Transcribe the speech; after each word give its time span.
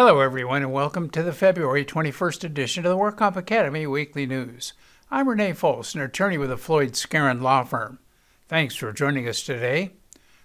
Hello, 0.00 0.20
everyone, 0.20 0.62
and 0.62 0.72
welcome 0.72 1.10
to 1.10 1.24
the 1.24 1.32
February 1.32 1.84
21st 1.84 2.44
edition 2.44 2.86
of 2.86 2.90
the 2.90 2.96
WorkComp 2.96 3.34
Academy 3.34 3.84
Weekly 3.84 4.26
News. 4.26 4.72
I'm 5.10 5.28
Renee 5.28 5.54
Fols, 5.54 5.92
an 5.96 6.00
attorney 6.00 6.38
with 6.38 6.50
the 6.50 6.56
Floyd 6.56 6.92
Skeren 6.92 7.42
Law 7.42 7.64
Firm. 7.64 7.98
Thanks 8.46 8.76
for 8.76 8.92
joining 8.92 9.28
us 9.28 9.42
today. 9.42 9.94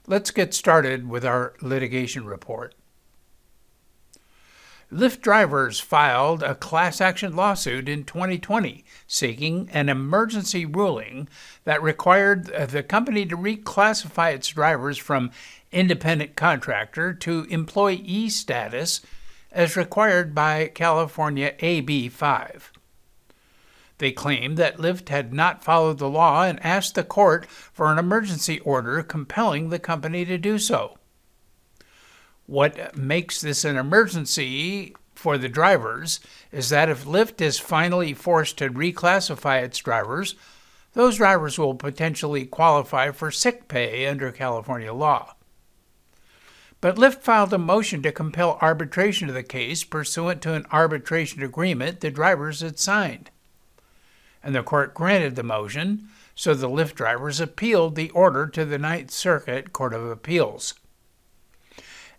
Let's 0.08 0.32
get 0.32 0.56
started 0.56 1.08
with 1.08 1.24
our 1.24 1.54
litigation 1.62 2.26
report. 2.26 2.74
Lyft 4.92 5.22
drivers 5.22 5.80
filed 5.80 6.42
a 6.42 6.56
class 6.56 7.00
action 7.00 7.36
lawsuit 7.36 7.88
in 7.88 8.06
2020 8.06 8.84
seeking 9.06 9.70
an 9.72 9.88
emergency 9.88 10.66
ruling 10.66 11.30
that 11.64 11.84
required 11.84 12.46
the 12.46 12.82
company 12.82 13.24
to 13.28 13.38
reclassify 13.38 14.34
its 14.34 14.48
drivers 14.48 14.98
from 14.98 15.30
independent 15.72 16.36
contractor 16.36 17.14
to 17.14 17.46
employee 17.52 18.30
status 18.30 19.02
as 19.54 19.78
required 19.78 20.36
by 20.36 20.68
California 20.68 21.54
AB 21.60 22.10
5. 22.10 22.72
They 24.00 24.12
claimed 24.12 24.58
that 24.58 24.78
Lyft 24.78 25.10
had 25.10 25.34
not 25.34 25.64
followed 25.64 26.00
the 26.00 26.10
law 26.10 26.44
and 26.44 26.64
asked 26.66 26.96
the 26.96 27.04
court 27.04 27.46
for 27.46 27.92
an 27.92 28.00
emergency 28.00 28.60
order 28.62 29.02
compelling 29.04 29.70
the 29.70 29.80
company 29.80 30.26
to 30.26 30.38
do 30.38 30.58
so. 30.58 30.98
What 32.46 32.98
makes 32.98 33.40
this 33.40 33.64
an 33.64 33.78
emergency 33.78 34.96
for 35.16 35.38
the 35.38 35.48
drivers 35.48 36.20
is 36.52 36.70
that 36.70 36.90
if 36.90 37.06
Lyft 37.06 37.40
is 37.40 37.60
finally 37.60 38.14
forced 38.14 38.58
to 38.58 38.70
reclassify 38.70 39.62
its 39.62 39.78
drivers, 39.78 40.36
those 40.94 41.18
drivers 41.18 41.58
will 41.58 41.76
potentially 41.76 42.46
qualify 42.46 43.12
for 43.12 43.32
sick 43.32 43.68
pay 43.68 44.08
under 44.08 44.32
California 44.32 44.94
law. 44.94 45.33
But 46.84 46.98
Lyft 46.98 47.22
filed 47.22 47.54
a 47.54 47.58
motion 47.58 48.02
to 48.02 48.12
compel 48.12 48.58
arbitration 48.62 49.30
of 49.30 49.36
the 49.36 49.42
case 49.42 49.86
pursuant 49.86 50.42
to 50.42 50.54
an 50.54 50.66
arbitration 50.70 51.42
agreement 51.42 52.02
the 52.02 52.12
drivers 52.12 52.60
had 52.60 52.78
signed. 52.78 53.32
And 54.44 54.54
the 54.54 54.64
court 54.64 54.94
granted 54.94 55.38
the 55.38 55.44
motion, 55.44 56.10
so 56.36 56.54
the 56.54 56.68
Lyft 56.68 56.96
drivers 56.96 57.40
appealed 57.40 57.96
the 57.96 58.10
order 58.10 58.48
to 58.48 58.66
the 58.66 58.78
Ninth 58.78 59.12
Circuit 59.12 59.72
Court 59.72 59.94
of 59.94 60.10
Appeals. 60.10 60.74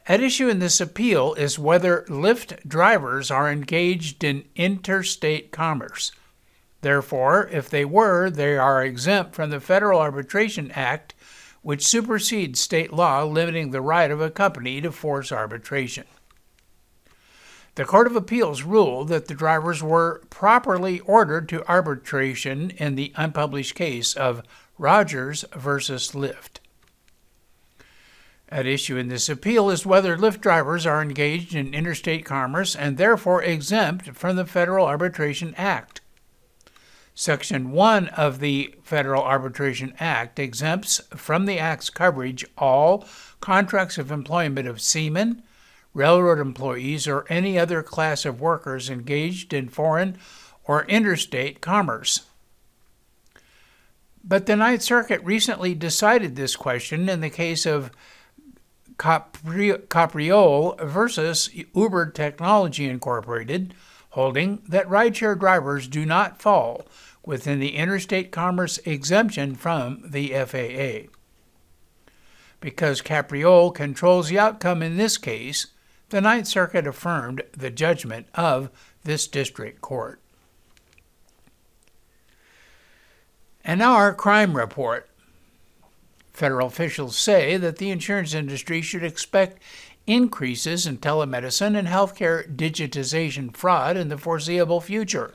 At 0.08 0.22
issue 0.22 0.48
in 0.48 0.60
this 0.60 0.80
appeal 0.80 1.34
is 1.34 1.58
whether 1.58 2.06
Lyft 2.08 2.66
drivers 2.66 3.30
are 3.30 3.52
engaged 3.52 4.24
in 4.24 4.46
interstate 4.56 5.52
commerce. 5.52 6.10
Therefore, 6.80 7.50
if 7.52 7.68
they 7.68 7.84
were, 7.84 8.30
they 8.30 8.56
are 8.56 8.82
exempt 8.82 9.34
from 9.34 9.50
the 9.50 9.60
Federal 9.60 10.00
Arbitration 10.00 10.70
Act, 10.70 11.13
which 11.64 11.86
supersedes 11.86 12.60
state 12.60 12.92
law 12.92 13.24
limiting 13.24 13.70
the 13.70 13.80
right 13.80 14.10
of 14.10 14.20
a 14.20 14.30
company 14.30 14.82
to 14.82 14.92
force 14.92 15.32
arbitration. 15.32 16.04
The 17.76 17.86
Court 17.86 18.06
of 18.06 18.14
Appeals 18.14 18.62
ruled 18.62 19.08
that 19.08 19.28
the 19.28 19.34
drivers 19.34 19.82
were 19.82 20.22
properly 20.28 21.00
ordered 21.00 21.48
to 21.48 21.66
arbitration 21.66 22.70
in 22.70 22.94
the 22.94 23.12
unpublished 23.16 23.74
case 23.74 24.14
of 24.14 24.42
Rogers 24.76 25.44
versus 25.56 26.12
Lyft. 26.12 26.58
At 28.50 28.66
issue 28.66 28.98
in 28.98 29.08
this 29.08 29.30
appeal 29.30 29.70
is 29.70 29.86
whether 29.86 30.18
Lyft 30.18 30.42
drivers 30.42 30.84
are 30.84 31.00
engaged 31.00 31.54
in 31.54 31.72
interstate 31.72 32.26
commerce 32.26 32.76
and 32.76 32.98
therefore 32.98 33.42
exempt 33.42 34.10
from 34.14 34.36
the 34.36 34.46
Federal 34.46 34.86
Arbitration 34.86 35.54
Act. 35.56 36.02
Section 37.16 37.70
1 37.70 38.08
of 38.08 38.40
the 38.40 38.74
Federal 38.82 39.22
Arbitration 39.22 39.94
Act 40.00 40.40
exempts 40.40 41.00
from 41.14 41.46
the 41.46 41.60
Act's 41.60 41.88
coverage 41.88 42.44
all 42.58 43.06
contracts 43.40 43.98
of 43.98 44.10
employment 44.10 44.66
of 44.66 44.80
seamen, 44.80 45.44
railroad 45.92 46.40
employees, 46.40 47.06
or 47.06 47.24
any 47.28 47.56
other 47.56 47.84
class 47.84 48.24
of 48.24 48.40
workers 48.40 48.90
engaged 48.90 49.52
in 49.52 49.68
foreign 49.68 50.18
or 50.64 50.84
interstate 50.86 51.60
commerce. 51.60 52.22
But 54.24 54.46
the 54.46 54.56
Ninth 54.56 54.82
Circuit 54.82 55.22
recently 55.22 55.74
decided 55.74 56.34
this 56.34 56.56
question 56.56 57.08
in 57.08 57.20
the 57.20 57.30
case 57.30 57.64
of 57.64 57.92
Capriole 58.98 60.76
versus 60.82 61.50
Uber 61.74 62.10
Technology 62.10 62.88
Incorporated, 62.88 63.74
holding 64.14 64.62
that 64.68 64.88
rideshare 64.88 65.36
drivers 65.36 65.88
do 65.88 66.06
not 66.06 66.40
fall 66.40 66.86
within 67.26 67.58
the 67.58 67.74
interstate 67.74 68.30
commerce 68.30 68.78
exemption 68.84 69.56
from 69.56 70.00
the 70.04 70.28
FAA. 70.28 71.10
Because 72.60 73.00
Capriole 73.00 73.72
controls 73.72 74.28
the 74.28 74.38
outcome 74.38 74.84
in 74.84 74.96
this 74.96 75.16
case, 75.16 75.66
the 76.10 76.20
Ninth 76.20 76.46
Circuit 76.46 76.86
affirmed 76.86 77.42
the 77.56 77.70
judgment 77.70 78.28
of 78.34 78.70
this 79.02 79.26
district 79.26 79.80
court. 79.80 80.20
And 83.64 83.80
now 83.80 83.94
our 83.94 84.14
crime 84.14 84.56
report. 84.56 85.08
Federal 86.32 86.68
officials 86.68 87.16
say 87.16 87.56
that 87.56 87.78
the 87.78 87.90
insurance 87.90 88.32
industry 88.32 88.80
should 88.80 89.02
expect 89.02 89.60
increases 90.06 90.86
in 90.86 90.98
telemedicine 90.98 91.76
and 91.76 91.88
healthcare 91.88 92.54
digitization 92.54 93.56
fraud 93.56 93.96
in 93.96 94.08
the 94.08 94.18
foreseeable 94.18 94.80
future. 94.80 95.34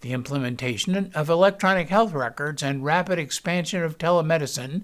The 0.00 0.12
implementation 0.12 1.12
of 1.14 1.30
electronic 1.30 1.88
health 1.88 2.12
records 2.12 2.62
and 2.62 2.84
rapid 2.84 3.18
expansion 3.18 3.82
of 3.82 3.98
telemedicine 3.98 4.82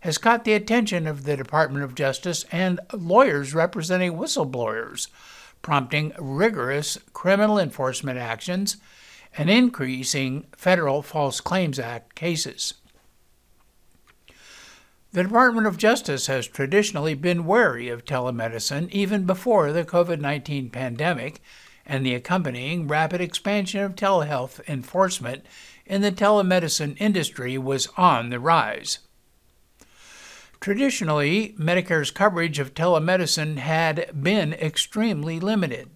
has 0.00 0.18
caught 0.18 0.44
the 0.44 0.52
attention 0.52 1.06
of 1.06 1.24
the 1.24 1.36
Department 1.36 1.84
of 1.84 1.94
Justice 1.94 2.44
and 2.52 2.78
lawyers 2.92 3.54
representing 3.54 4.12
whistleblowers, 4.12 5.08
prompting 5.62 6.12
rigorous 6.18 6.98
criminal 7.12 7.58
enforcement 7.58 8.18
actions 8.18 8.76
and 9.36 9.50
increasing 9.50 10.46
federal 10.54 11.02
False 11.02 11.40
Claims 11.40 11.78
Act 11.78 12.14
cases. 12.14 12.74
The 15.10 15.22
Department 15.22 15.66
of 15.66 15.78
Justice 15.78 16.26
has 16.26 16.46
traditionally 16.46 17.14
been 17.14 17.46
wary 17.46 17.88
of 17.88 18.04
telemedicine 18.04 18.90
even 18.90 19.24
before 19.24 19.72
the 19.72 19.82
COVID 19.82 20.20
19 20.20 20.68
pandemic 20.68 21.40
and 21.86 22.04
the 22.04 22.14
accompanying 22.14 22.86
rapid 22.86 23.22
expansion 23.22 23.80
of 23.80 23.94
telehealth 23.94 24.60
enforcement 24.68 25.46
in 25.86 26.02
the 26.02 26.12
telemedicine 26.12 26.94
industry 27.00 27.56
was 27.56 27.88
on 27.96 28.28
the 28.28 28.38
rise. 28.38 28.98
Traditionally, 30.60 31.54
Medicare's 31.56 32.10
coverage 32.10 32.58
of 32.58 32.74
telemedicine 32.74 33.56
had 33.56 34.10
been 34.22 34.52
extremely 34.52 35.40
limited. 35.40 35.88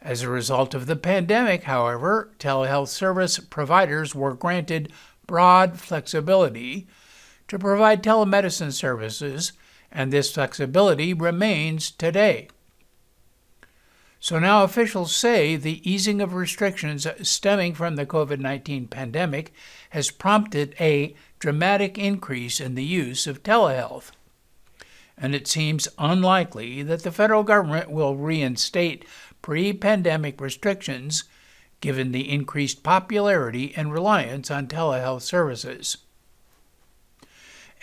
As 0.00 0.22
a 0.22 0.30
result 0.30 0.72
of 0.72 0.86
the 0.86 0.94
pandemic, 0.94 1.64
however, 1.64 2.30
telehealth 2.38 2.88
service 2.88 3.40
providers 3.40 4.14
were 4.14 4.34
granted 4.34 4.92
broad 5.26 5.80
flexibility 5.80 6.86
to 7.48 7.58
provide 7.58 8.02
telemedicine 8.02 8.72
services, 8.72 9.52
and 9.90 10.12
this 10.12 10.32
flexibility 10.32 11.14
remains 11.14 11.90
today. 11.90 12.48
So 14.24 14.38
now 14.38 14.64
officials 14.64 15.14
say 15.14 15.54
the 15.54 15.88
easing 15.88 16.22
of 16.22 16.32
restrictions 16.32 17.06
stemming 17.22 17.74
from 17.74 17.96
the 17.96 18.06
COVID 18.06 18.40
19 18.40 18.88
pandemic 18.88 19.52
has 19.90 20.10
prompted 20.10 20.74
a 20.80 21.14
dramatic 21.38 21.98
increase 21.98 22.58
in 22.58 22.74
the 22.74 22.84
use 22.84 23.26
of 23.26 23.42
telehealth. 23.42 24.12
And 25.18 25.34
it 25.34 25.46
seems 25.46 25.88
unlikely 25.98 26.82
that 26.84 27.02
the 27.02 27.12
federal 27.12 27.42
government 27.42 27.90
will 27.90 28.16
reinstate 28.16 29.04
pre 29.42 29.74
pandemic 29.74 30.40
restrictions 30.40 31.24
given 31.82 32.12
the 32.12 32.30
increased 32.32 32.82
popularity 32.82 33.74
and 33.76 33.92
reliance 33.92 34.50
on 34.50 34.68
telehealth 34.68 35.20
services. 35.20 35.98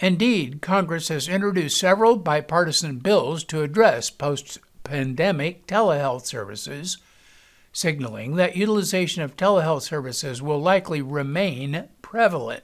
Indeed, 0.02 0.64
Congress 0.64 1.10
has 1.10 1.30
introduced 1.30 1.80
several 1.80 2.18
bipartisan 2.18 2.98
bills 2.98 3.44
to 3.46 3.62
address 3.62 4.10
post 4.10 4.58
pandemic 4.84 5.68
telehealth 5.68 6.26
services, 6.26 6.98
signaling 7.72 8.36
that 8.36 8.58
utilization 8.58 9.22
of 9.22 9.38
telehealth 9.38 9.84
services 9.84 10.42
will 10.42 10.60
likely 10.60 11.04
remain 11.04 11.88
prevalent. 12.02 12.64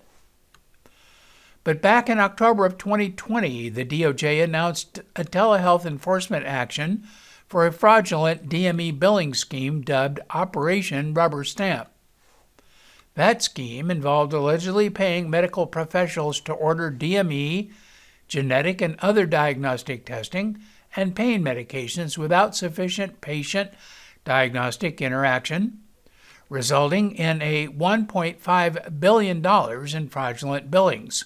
But 1.64 1.80
back 1.80 2.10
in 2.10 2.20
October 2.20 2.66
of 2.66 2.80
2020, 2.80 3.70
the 3.70 3.86
DOJ 3.86 4.44
announced 4.44 5.02
a 5.16 5.24
telehealth 5.24 5.86
enforcement 5.86 6.46
action 6.48 7.04
for 7.48 7.68
a 7.68 7.72
fraudulent 7.72 8.50
DME 8.50 8.98
billing 9.00 9.36
scheme 9.36 9.82
dubbed 9.82 10.20
Operation 10.32 11.14
Rubber 11.14 11.44
Stamp. 11.44 11.90
That 13.18 13.42
scheme 13.42 13.90
involved 13.90 14.32
allegedly 14.32 14.92
paying 14.92 15.28
medical 15.28 15.66
professionals 15.66 16.40
to 16.42 16.54
order 16.54 16.92
DME, 16.92 17.72
genetic, 18.28 18.80
and 18.80 18.96
other 19.00 19.26
diagnostic 19.26 20.06
testing, 20.06 20.60
and 20.96 21.16
pain 21.16 21.42
medications 21.42 22.16
without 22.16 22.56
sufficient 22.56 23.20
patient 23.20 23.72
diagnostic 24.24 25.02
interaction, 25.02 25.80
resulting 26.48 27.16
in 27.16 27.42
a 27.42 27.70
$1.5 27.70 29.00
billion 29.00 29.96
in 29.96 30.10
fraudulent 30.10 30.70
billings. 30.70 31.26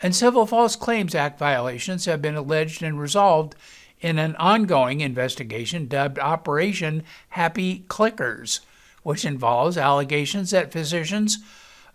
And 0.00 0.14
civil 0.14 0.46
False 0.46 0.76
Claims 0.76 1.16
Act 1.16 1.40
violations 1.40 2.04
have 2.04 2.22
been 2.22 2.36
alleged 2.36 2.84
and 2.84 3.00
resolved 3.00 3.56
in 4.00 4.20
an 4.20 4.36
ongoing 4.36 5.00
investigation 5.00 5.88
dubbed 5.88 6.20
Operation 6.20 7.02
Happy 7.30 7.84
Clickers, 7.88 8.60
which 9.06 9.24
involves 9.24 9.78
allegations 9.78 10.50
that 10.50 10.72
physicians 10.72 11.38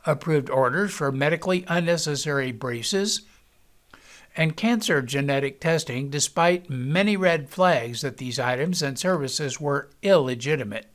approved 0.06 0.50
orders 0.50 0.94
for 0.94 1.12
medically 1.12 1.66
unnecessary 1.68 2.54
braces 2.54 3.24
and 4.38 4.56
cancer 4.56 5.02
genetic 5.02 5.60
testing 5.60 6.10
despite 6.10 6.70
many 6.70 7.18
red 7.18 7.50
flags 7.50 8.00
that 8.00 8.16
these 8.16 8.40
items 8.40 8.82
and 8.82 8.98
services 8.98 9.60
were 9.60 9.90
illegitimate. 10.02 10.88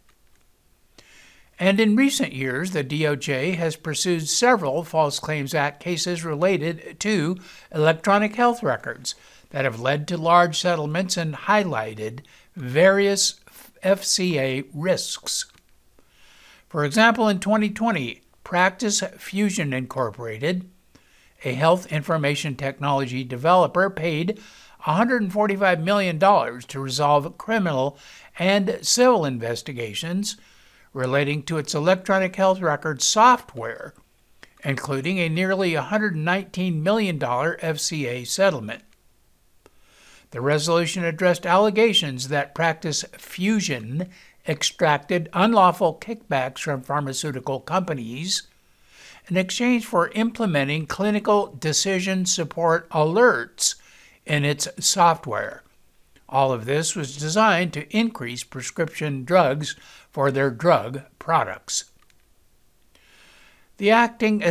And 1.59 1.79
in 1.79 1.97
recent 1.97 2.33
years, 2.33 2.71
the 2.71 2.83
DOJ 2.83 3.57
has 3.57 3.77
pursued 3.77 4.27
several 4.27 4.85
False 4.85 5.19
Claims 5.19 5.53
Act 5.53 5.83
cases 5.83 6.25
related 6.25 6.99
to 7.01 7.37
electronic 7.75 8.37
health 8.37 8.63
records 8.63 9.15
that 9.51 9.67
have 9.67 9.81
led 9.81 10.09
to 10.09 10.17
large 10.17 10.59
settlements 10.59 11.19
and 11.19 11.35
highlighted 11.35 12.21
various 12.57 13.39
FCA 13.85 14.65
risks. 14.73 15.45
For 16.69 16.85
example, 16.85 17.29
in 17.29 17.39
2020, 17.39 18.23
Practice 18.43 19.01
Fusion 19.19 19.73
Incorporated, 19.73 20.69
a 21.45 21.53
health 21.53 21.91
information 21.93 22.57
technology 22.57 23.23
developer, 23.23 23.89
paid 23.89 24.41
$145 24.85 25.83
million 25.83 26.19
to 26.19 26.81
resolve 26.81 27.39
criminal 27.39 27.99
and 28.39 28.79
civil 28.83 29.25
investigations 29.25 30.37
relating 30.93 31.43
to 31.43 31.59
its 31.59 31.75
electronic 31.75 32.35
health 32.37 32.61
record 32.61 33.03
software, 33.03 33.95
including 34.65 35.19
a 35.19 35.29
nearly 35.29 35.73
$119 35.73 36.83
million 36.83 37.19
FCA 37.19 38.27
settlement. 38.27 38.83
The 40.31 40.41
resolution 40.41 41.05
addressed 41.05 41.47
allegations 41.47 42.29
that 42.29 42.55
Practice 42.55 43.05
Fusion 43.17 44.09
extracted 44.49 45.29
unlawful 45.33 45.99
kickbacks 46.01 46.61
from 46.61 46.83
pharmaceutical 46.83 47.61
companies 47.61 48.45
in 49.29 49.37
exchange 49.37 49.85
for 49.85 50.09
implementing 50.11 50.87
clinical 50.87 51.57
decision 51.59 52.25
support 52.27 52.89
alerts 52.91 53.75
in 54.25 54.45
its 54.45 54.69
software. 54.79 55.63
All 56.29 56.53
of 56.53 56.65
this 56.65 56.97
was 56.97 57.17
designed 57.17 57.73
to 57.73 57.97
increase 57.97 58.45
prescription 58.45 59.25
drugs 59.25 59.77
for 60.11 60.31
their 60.31 60.51
drug 60.51 61.03
products. 61.19 61.85
The 63.79 63.91
acting 63.91 64.43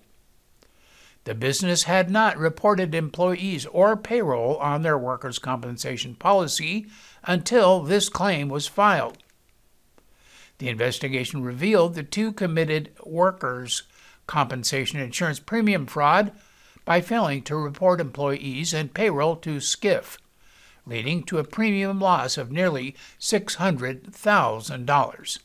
The 1.25 1.35
business 1.35 1.85
had 1.85 2.11
not 2.11 2.37
reported 2.37 2.95
employees 2.95 3.65
or 3.67 3.97
payroll 3.97 4.59
on 4.59 4.83
their 4.83 4.99
workers' 4.99 5.39
compensation 5.39 6.15
policy 6.15 6.87
until 7.25 7.81
this 7.81 8.11
claim 8.11 8.49
was 8.49 8.67
filed. 8.67 9.19
The 10.59 10.69
investigation 10.69 11.43
revealed 11.43 11.95
the 11.95 12.03
two 12.03 12.33
committed 12.33 12.91
workers' 13.05 13.85
compensation 14.27 15.01
insurance 15.01 15.41
premium 15.41 15.87
fraud 15.87 16.33
by 16.85 17.01
failing 17.01 17.43
to 17.45 17.57
report 17.57 18.01
employees 18.01 18.75
and 18.75 18.93
payroll 18.93 19.37
to 19.37 19.57
SCIF, 19.57 20.19
leading 20.87 21.23
to 21.25 21.39
a 21.39 21.45
premium 21.45 21.99
loss 22.01 22.37
of 22.37 22.53
nearly 22.53 22.95
$600,000. 23.21 25.39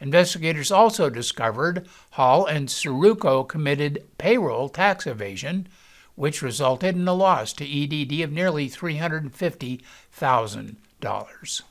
Investigators 0.00 0.72
also 0.72 1.10
discovered 1.10 1.86
Hall 2.12 2.46
and 2.46 2.68
Saruco 2.68 3.46
committed 3.46 4.02
payroll 4.18 4.68
tax 4.68 5.06
evasion, 5.06 5.68
which 6.14 6.42
resulted 6.42 6.96
in 6.96 7.06
a 7.06 7.14
loss 7.14 7.52
to 7.54 7.64
EDD 7.64 8.20
of 8.22 8.32
nearly 8.32 8.68
$350,000. 8.68 11.62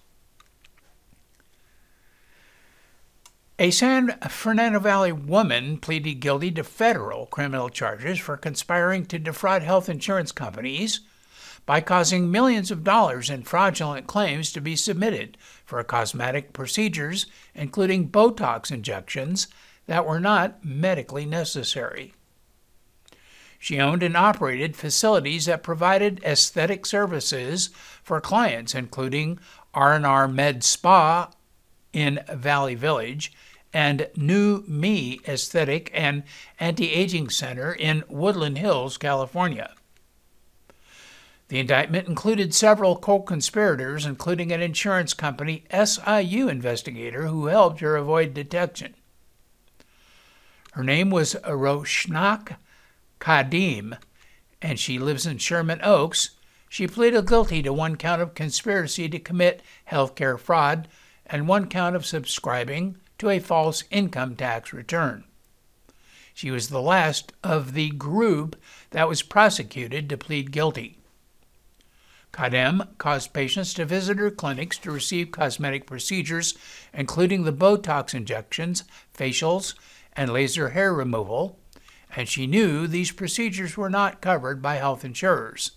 A 3.62 3.72
San 3.72 4.18
Fernando 4.30 4.80
Valley 4.80 5.12
woman 5.12 5.80
pleaded 5.80 6.22
guilty 6.22 6.50
to 6.52 6.64
federal 6.64 7.26
criminal 7.26 7.68
charges 7.68 8.18
for 8.18 8.38
conspiring 8.38 9.06
to 9.08 9.20
defraud 9.20 9.64
health 9.64 9.90
insurance 9.90 10.32
companies 10.32 11.02
by 11.70 11.80
causing 11.80 12.32
millions 12.32 12.72
of 12.72 12.84
dollars 12.84 13.30
in 13.30 13.44
fraudulent 13.44 14.08
claims 14.08 14.52
to 14.52 14.60
be 14.60 14.76
submitted 14.76 15.38
for 15.64 15.84
cosmetic 15.84 16.52
procedures, 16.52 17.28
including 17.54 18.10
Botox 18.10 18.72
injections, 18.72 19.48
that 19.86 20.04
were 20.04 20.20
not 20.20 20.66
medically 20.66 21.28
necessary. 21.28 22.16
She 23.60 23.80
owned 23.80 24.02
and 24.02 24.18
operated 24.18 24.76
facilities 24.76 25.46
that 25.46 25.62
provided 25.62 26.24
aesthetic 26.24 26.88
services 26.88 27.70
for 28.02 28.20
clients, 28.20 28.74
including 28.74 29.38
R&R 29.76 30.28
Med 30.28 30.64
Spa 30.64 31.30
in 31.94 32.20
Valley 32.34 32.74
Village 32.74 33.32
and 33.72 34.08
New 34.16 34.64
Me 34.68 35.20
Aesthetic 35.28 35.92
and 35.94 36.24
Anti-Aging 36.60 37.30
Center 37.30 37.72
in 37.72 38.04
Woodland 38.10 38.58
Hills, 38.58 38.98
California. 38.98 39.76
The 41.50 41.60
indictment 41.60 42.08
included 42.08 42.54
several 42.54 42.96
co 42.96 43.22
conspirators, 43.22 44.06
including 44.06 44.52
an 44.52 44.62
insurance 44.62 45.16
company 45.16 45.66
SIU 45.72 46.48
investigator 46.48 47.26
who 47.26 47.48
helped 47.48 47.80
her 47.80 47.96
avoid 47.96 48.36
detection. 48.36 48.94
Her 50.74 50.84
name 50.84 51.10
was 51.10 51.36
Roshanak 51.44 52.58
Khadem, 53.20 53.98
and 54.62 54.80
she 54.80 55.00
lives 55.00 55.26
in 55.26 55.40
Sherman 55.40 55.80
Oaks. 55.84 56.32
She 56.70 56.86
pleaded 56.86 57.28
guilty 57.28 57.64
to 57.64 57.74
one 57.74 57.96
count 57.96 58.22
of 58.22 58.36
conspiracy 58.36 59.10
to 59.10 59.18
commit 59.18 59.64
healthcare 59.92 60.40
fraud 60.40 60.88
and 61.26 61.48
one 61.48 61.68
count 61.68 61.96
of 61.96 62.06
subscribing 62.06 62.98
to 63.18 63.32
a 63.32 63.40
false 63.40 63.84
income 63.90 64.36
tax 64.36 64.72
return. 64.72 65.24
She 66.36 66.52
was 66.52 66.70
the 66.70 66.82
last 66.82 67.34
of 67.44 67.74
the 67.74 67.90
group 67.90 68.56
that 68.92 69.10
was 69.10 69.24
prosecuted 69.24 70.08
to 70.10 70.18
plead 70.18 70.52
guilty. 70.52 70.99
Khadem 72.32 72.88
caused 72.98 73.34
patients 73.34 73.74
to 73.74 73.86
visit 73.86 74.18
her 74.18 74.32
clinics 74.32 74.78
to 74.80 74.92
receive 74.92 75.32
cosmetic 75.32 75.86
procedures, 75.86 76.56
including 76.94 77.44
the 77.44 77.54
Botox 77.54 78.14
injections, 78.14 78.84
facials, 79.18 79.74
and 80.14 80.32
laser 80.32 80.70
hair 80.70 80.94
removal, 80.94 81.60
and 82.16 82.28
she 82.28 82.48
knew 82.48 82.88
these 82.88 83.12
procedures 83.12 83.78
were 83.78 83.90
not 83.90 84.22
covered 84.22 84.62
by 84.62 84.76
health 84.76 85.06
insurers. 85.06 85.72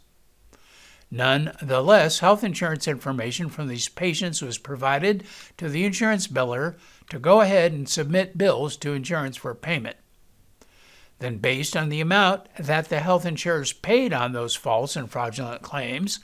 Nonetheless, 1.10 2.20
health 2.20 2.42
insurance 2.42 2.88
information 2.88 3.50
from 3.50 3.68
these 3.68 3.90
patients 3.90 4.40
was 4.40 4.56
provided 4.56 5.24
to 5.58 5.68
the 5.68 5.84
insurance 5.84 6.26
biller 6.26 6.76
to 7.10 7.18
go 7.18 7.42
ahead 7.42 7.72
and 7.72 7.86
submit 7.86 8.38
bills 8.38 8.78
to 8.78 8.94
insurance 8.94 9.36
for 9.36 9.54
payment. 9.54 9.98
Then, 11.18 11.36
based 11.36 11.76
on 11.76 11.90
the 11.90 12.00
amount 12.00 12.46
that 12.58 12.88
the 12.88 13.00
health 13.00 13.26
insurers 13.26 13.74
paid 13.74 14.14
on 14.14 14.32
those 14.32 14.56
false 14.56 14.96
and 14.96 15.10
fraudulent 15.10 15.60
claims, 15.60 16.20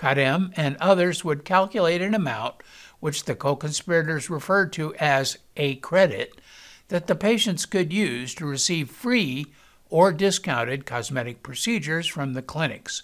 Khadem 0.00 0.50
and 0.56 0.78
others 0.80 1.24
would 1.24 1.44
calculate 1.44 2.00
an 2.00 2.14
amount 2.14 2.54
which 3.00 3.24
the 3.24 3.34
co 3.34 3.54
conspirators 3.54 4.30
referred 4.30 4.72
to 4.72 4.94
as 4.94 5.36
a 5.58 5.76
credit 5.76 6.40
that 6.88 7.06
the 7.06 7.14
patients 7.14 7.66
could 7.66 7.92
use 7.92 8.34
to 8.34 8.46
receive 8.46 8.90
free 8.90 9.52
or 9.90 10.10
discounted 10.10 10.86
cosmetic 10.86 11.42
procedures 11.42 12.06
from 12.06 12.32
the 12.32 12.40
clinics. 12.40 13.02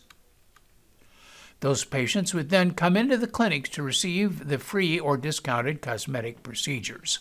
Those 1.60 1.84
patients 1.84 2.32
would 2.32 2.48
then 2.48 2.72
come 2.72 2.96
into 2.96 3.18
the 3.18 3.26
clinics 3.26 3.68
to 3.70 3.82
receive 3.82 4.48
the 4.48 4.58
free 4.58 4.98
or 4.98 5.18
discounted 5.18 5.82
cosmetic 5.82 6.42
procedures. 6.42 7.18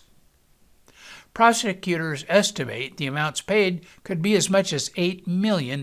Prosecutors 1.34 2.24
estimate 2.29 2.96
the 2.96 3.08
amounts 3.08 3.41
paid 3.41 3.86
could 4.03 4.22
be 4.22 4.36
as 4.36 4.50
much 4.50 4.72
as 4.72 4.89
$8 4.91 5.27
million, 5.27 5.79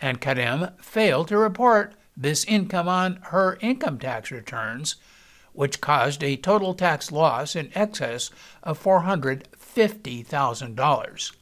and 0.00 0.20
Khadem 0.20 0.82
failed 0.82 1.28
to 1.28 1.38
report 1.38 1.94
this 2.16 2.44
income 2.44 2.88
on 2.88 3.16
her 3.24 3.58
income 3.60 3.98
tax 3.98 4.30
returns, 4.30 4.94
which 5.52 5.80
caused 5.80 6.22
a 6.22 6.36
total 6.36 6.74
tax 6.74 7.10
loss 7.12 7.56
in 7.56 7.70
excess 7.74 8.30
of 8.62 8.80
$450,000. 8.82 11.32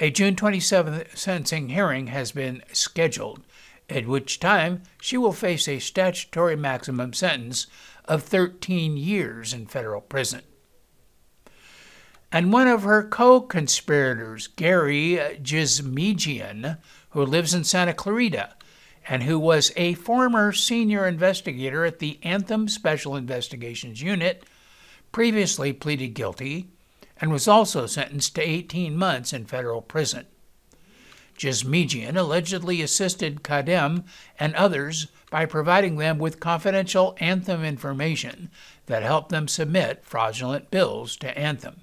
A 0.00 0.10
June 0.10 0.34
27th 0.34 1.16
sentencing 1.16 1.68
hearing 1.68 2.08
has 2.08 2.32
been 2.32 2.64
scheduled, 2.72 3.44
at 3.88 4.08
which 4.08 4.40
time 4.40 4.82
she 5.00 5.16
will 5.16 5.32
face 5.32 5.68
a 5.68 5.78
statutory 5.78 6.56
maximum 6.56 7.12
sentence 7.12 7.68
of 8.06 8.24
13 8.24 8.96
years 8.96 9.52
in 9.52 9.66
federal 9.66 10.00
prison. 10.00 10.42
And 12.32 12.52
one 12.52 12.66
of 12.66 12.82
her 12.82 13.04
co 13.04 13.42
conspirators, 13.42 14.48
Gary 14.48 15.20
Gizmijian, 15.42 16.78
who 17.10 17.24
lives 17.24 17.52
in 17.52 17.62
Santa 17.62 17.92
Clarita 17.92 18.54
and 19.08 19.22
who 19.24 19.38
was 19.38 19.72
a 19.76 19.94
former 19.94 20.52
senior 20.52 21.06
investigator 21.06 21.84
at 21.84 21.98
the 21.98 22.18
Anthem 22.22 22.68
Special 22.68 23.16
Investigations 23.16 24.00
Unit, 24.00 24.44
previously 25.10 25.72
pleaded 25.72 26.08
guilty 26.08 26.68
and 27.20 27.30
was 27.30 27.46
also 27.46 27.86
sentenced 27.86 28.34
to 28.34 28.42
18 28.42 28.96
months 28.96 29.32
in 29.32 29.44
federal 29.44 29.82
prison. 29.82 30.26
Gizmijian 31.38 32.16
allegedly 32.16 32.82
assisted 32.82 33.42
Khadem 33.42 34.04
and 34.38 34.54
others 34.54 35.08
by 35.30 35.46
providing 35.46 35.96
them 35.96 36.18
with 36.18 36.40
confidential 36.40 37.16
Anthem 37.18 37.64
information 37.64 38.50
that 38.86 39.02
helped 39.02 39.30
them 39.30 39.48
submit 39.48 40.04
fraudulent 40.04 40.70
bills 40.70 41.16
to 41.16 41.36
Anthem. 41.38 41.80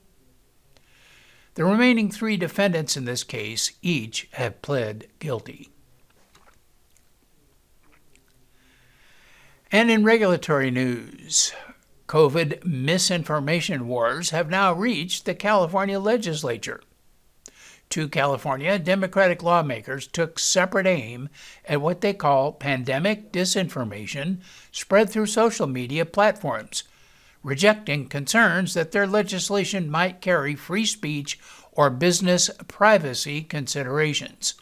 The 1.55 1.65
remaining 1.65 2.11
three 2.11 2.37
defendants 2.37 2.95
in 2.95 3.05
this 3.05 3.23
case 3.23 3.71
each 3.81 4.29
have 4.33 4.61
pled 4.61 5.07
guilty. 5.19 5.69
And 9.71 9.91
in 9.91 10.03
regulatory 10.03 10.71
news, 10.71 11.53
COVID 12.07 12.65
misinformation 12.65 13.87
wars 13.87 14.31
have 14.31 14.49
now 14.49 14.73
reached 14.73 15.25
the 15.25 15.35
California 15.35 15.99
legislature. 15.99 16.81
Two 17.87 18.07
California 18.07 18.79
Democratic 18.79 19.43
lawmakers 19.43 20.07
took 20.07 20.39
separate 20.39 20.87
aim 20.87 21.29
at 21.65 21.81
what 21.81 22.01
they 22.01 22.13
call 22.13 22.51
pandemic 22.51 23.31
disinformation 23.31 24.39
spread 24.71 25.11
through 25.11 25.27
social 25.27 25.67
media 25.67 26.03
platforms, 26.03 26.83
rejecting 27.43 28.09
concerns 28.09 28.73
that 28.73 28.91
their 28.91 29.05
legislation 29.05 29.87
might 29.87 30.19
carry 30.19 30.55
free 30.55 30.85
speech 30.85 31.39
or 31.71 31.91
business 31.91 32.49
privacy 32.67 33.43
considerations. 33.43 34.55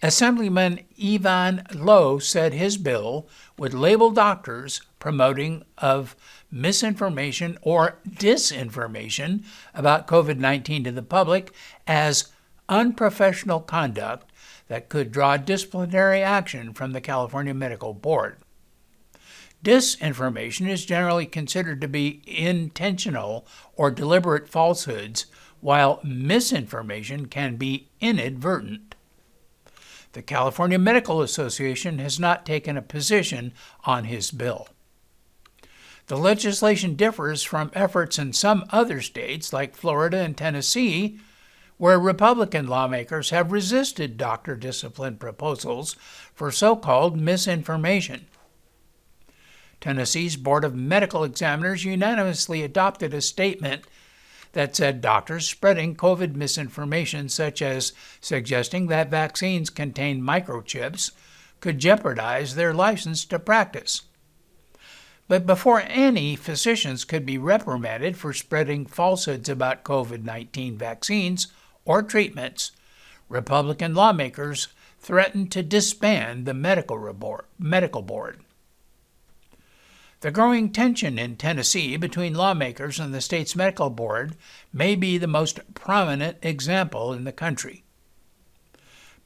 Assemblyman 0.00 0.80
Evan 1.02 1.64
Low 1.74 2.20
said 2.20 2.52
his 2.52 2.76
bill 2.76 3.28
would 3.56 3.74
label 3.74 4.12
doctors 4.12 4.80
promoting 5.00 5.64
of 5.76 6.14
misinformation 6.52 7.58
or 7.62 7.98
disinformation 8.08 9.44
about 9.74 10.06
COVID 10.06 10.38
19 10.38 10.84
to 10.84 10.92
the 10.92 11.02
public 11.02 11.52
as 11.86 12.30
unprofessional 12.68 13.60
conduct 13.60 14.30
that 14.68 14.88
could 14.88 15.10
draw 15.10 15.36
disciplinary 15.36 16.22
action 16.22 16.72
from 16.74 16.92
the 16.92 17.00
California 17.00 17.54
Medical 17.54 17.92
Board. 17.92 18.38
Disinformation 19.64 20.68
is 20.68 20.86
generally 20.86 21.26
considered 21.26 21.80
to 21.80 21.88
be 21.88 22.22
intentional 22.24 23.44
or 23.74 23.90
deliberate 23.90 24.48
falsehoods, 24.48 25.26
while 25.60 25.98
misinformation 26.04 27.26
can 27.26 27.56
be 27.56 27.88
inadvertent. 28.00 28.94
The 30.12 30.22
California 30.22 30.78
Medical 30.78 31.22
Association 31.22 31.98
has 31.98 32.18
not 32.18 32.46
taken 32.46 32.76
a 32.76 32.82
position 32.82 33.52
on 33.84 34.04
his 34.04 34.30
bill. 34.30 34.68
The 36.06 36.16
legislation 36.16 36.94
differs 36.94 37.42
from 37.42 37.70
efforts 37.74 38.18
in 38.18 38.32
some 38.32 38.64
other 38.70 39.02
states, 39.02 39.52
like 39.52 39.76
Florida 39.76 40.18
and 40.18 40.36
Tennessee, 40.36 41.20
where 41.76 42.00
Republican 42.00 42.66
lawmakers 42.66 43.30
have 43.30 43.52
resisted 43.52 44.16
doctor 44.16 44.56
discipline 44.56 45.16
proposals 45.16 45.94
for 46.34 46.50
so 46.50 46.74
called 46.74 47.20
misinformation. 47.20 48.26
Tennessee's 49.80 50.36
Board 50.36 50.64
of 50.64 50.74
Medical 50.74 51.22
Examiners 51.22 51.84
unanimously 51.84 52.62
adopted 52.62 53.14
a 53.14 53.20
statement 53.20 53.84
that 54.52 54.74
said 54.74 55.00
doctors 55.00 55.48
spreading 55.48 55.94
COVID 55.94 56.34
misinformation, 56.34 57.28
such 57.28 57.62
as 57.62 57.92
suggesting 58.20 58.86
that 58.86 59.10
vaccines 59.10 59.70
contain 59.70 60.22
microchips, 60.22 61.12
could 61.60 61.78
jeopardize 61.78 62.54
their 62.54 62.72
license 62.72 63.24
to 63.26 63.38
practice. 63.38 64.02
But 65.28 65.44
before 65.44 65.82
any 65.86 66.36
physicians 66.36 67.04
could 67.04 67.26
be 67.26 67.36
reprimanded 67.36 68.16
for 68.16 68.32
spreading 68.32 68.86
falsehoods 68.86 69.48
about 69.48 69.84
COVID 69.84 70.24
19 70.24 70.78
vaccines 70.78 71.48
or 71.84 72.02
treatments, 72.02 72.72
Republican 73.28 73.94
lawmakers 73.94 74.68
threatened 74.98 75.52
to 75.52 75.62
disband 75.62 76.46
the 76.46 76.54
medical, 76.54 76.98
medical 77.58 78.02
board. 78.02 78.40
The 80.20 80.32
growing 80.32 80.72
tension 80.72 81.16
in 81.16 81.36
Tennessee 81.36 81.96
between 81.96 82.34
lawmakers 82.34 82.98
and 82.98 83.14
the 83.14 83.20
state's 83.20 83.54
medical 83.54 83.88
board 83.88 84.36
may 84.72 84.96
be 84.96 85.16
the 85.16 85.28
most 85.28 85.60
prominent 85.74 86.38
example 86.42 87.12
in 87.12 87.22
the 87.22 87.32
country. 87.32 87.84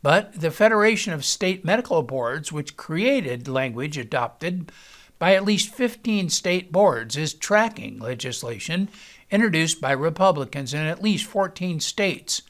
But 0.02 0.38
the 0.38 0.50
Federation 0.50 1.14
of 1.14 1.24
State 1.24 1.64
Medical 1.64 2.02
Boards, 2.02 2.52
which 2.52 2.76
created 2.76 3.48
language 3.48 3.96
adopted 3.96 4.70
by 5.18 5.34
at 5.34 5.44
least 5.44 5.72
15 5.72 6.28
state 6.28 6.72
boards 6.72 7.16
is 7.16 7.32
tracking 7.32 7.98
legislation 7.98 8.90
introduced 9.30 9.80
by 9.80 9.92
Republicans 9.92 10.74
in 10.74 10.80
at 10.80 11.02
least 11.02 11.24
14 11.24 11.80
states 11.80 12.42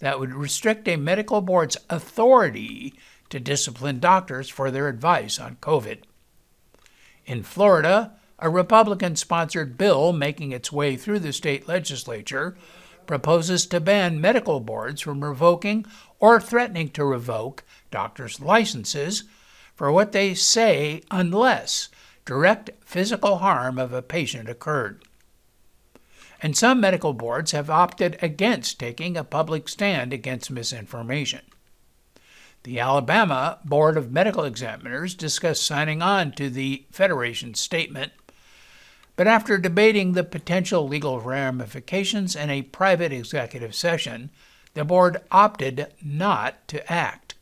that 0.00 0.20
would 0.20 0.34
restrict 0.34 0.86
a 0.86 0.96
medical 0.96 1.40
board's 1.40 1.78
authority 1.88 2.92
to 3.30 3.40
discipline 3.40 4.00
doctors 4.00 4.50
for 4.50 4.70
their 4.70 4.88
advice 4.88 5.38
on 5.38 5.56
COVID. 5.62 6.00
In 7.26 7.42
Florida, 7.42 8.12
a 8.38 8.48
Republican 8.48 9.16
sponsored 9.16 9.76
bill 9.76 10.12
making 10.12 10.52
its 10.52 10.70
way 10.70 10.96
through 10.96 11.18
the 11.18 11.32
state 11.32 11.66
legislature 11.66 12.56
proposes 13.06 13.66
to 13.66 13.80
ban 13.80 14.20
medical 14.20 14.60
boards 14.60 15.00
from 15.00 15.24
revoking 15.24 15.84
or 16.20 16.40
threatening 16.40 16.88
to 16.90 17.04
revoke 17.04 17.64
doctors' 17.90 18.40
licenses 18.40 19.24
for 19.74 19.90
what 19.90 20.12
they 20.12 20.34
say 20.34 21.02
unless 21.10 21.88
direct 22.24 22.70
physical 22.84 23.38
harm 23.38 23.78
of 23.78 23.92
a 23.92 24.02
patient 24.02 24.48
occurred. 24.48 25.02
And 26.40 26.56
some 26.56 26.80
medical 26.80 27.12
boards 27.12 27.52
have 27.52 27.70
opted 27.70 28.18
against 28.22 28.78
taking 28.78 29.16
a 29.16 29.24
public 29.24 29.68
stand 29.68 30.12
against 30.12 30.50
misinformation. 30.50 31.42
The 32.66 32.80
Alabama 32.80 33.60
Board 33.64 33.96
of 33.96 34.10
Medical 34.10 34.42
Examiners 34.42 35.14
discussed 35.14 35.64
signing 35.64 36.02
on 36.02 36.32
to 36.32 36.50
the 36.50 36.84
Federation's 36.90 37.60
statement, 37.60 38.10
but 39.14 39.28
after 39.28 39.56
debating 39.56 40.12
the 40.14 40.24
potential 40.24 40.88
legal 40.88 41.20
ramifications 41.20 42.34
in 42.34 42.50
a 42.50 42.62
private 42.62 43.12
executive 43.12 43.72
session, 43.72 44.30
the 44.74 44.84
board 44.84 45.18
opted 45.30 45.94
not 46.02 46.66
to 46.66 46.92
act 46.92 47.36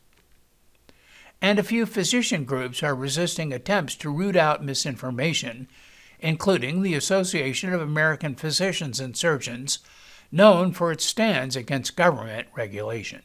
and 1.41 1.57
a 1.57 1.63
few 1.63 1.87
physician 1.87 2.45
groups 2.45 2.83
are 2.83 2.93
resisting 2.93 3.51
attempts 3.51 3.95
to 3.95 4.11
root 4.11 4.35
out 4.35 4.63
misinformation, 4.63 5.67
including 6.19 6.83
the 6.83 6.93
Association 6.93 7.73
of 7.73 7.81
American 7.81 8.35
Physicians 8.35 8.99
and 8.99 9.17
Surgeons, 9.17 9.79
known 10.31 10.71
for 10.71 10.91
its 10.91 11.03
stance 11.03 11.55
against 11.55 11.95
government 11.95 12.47
regulation. 12.55 13.23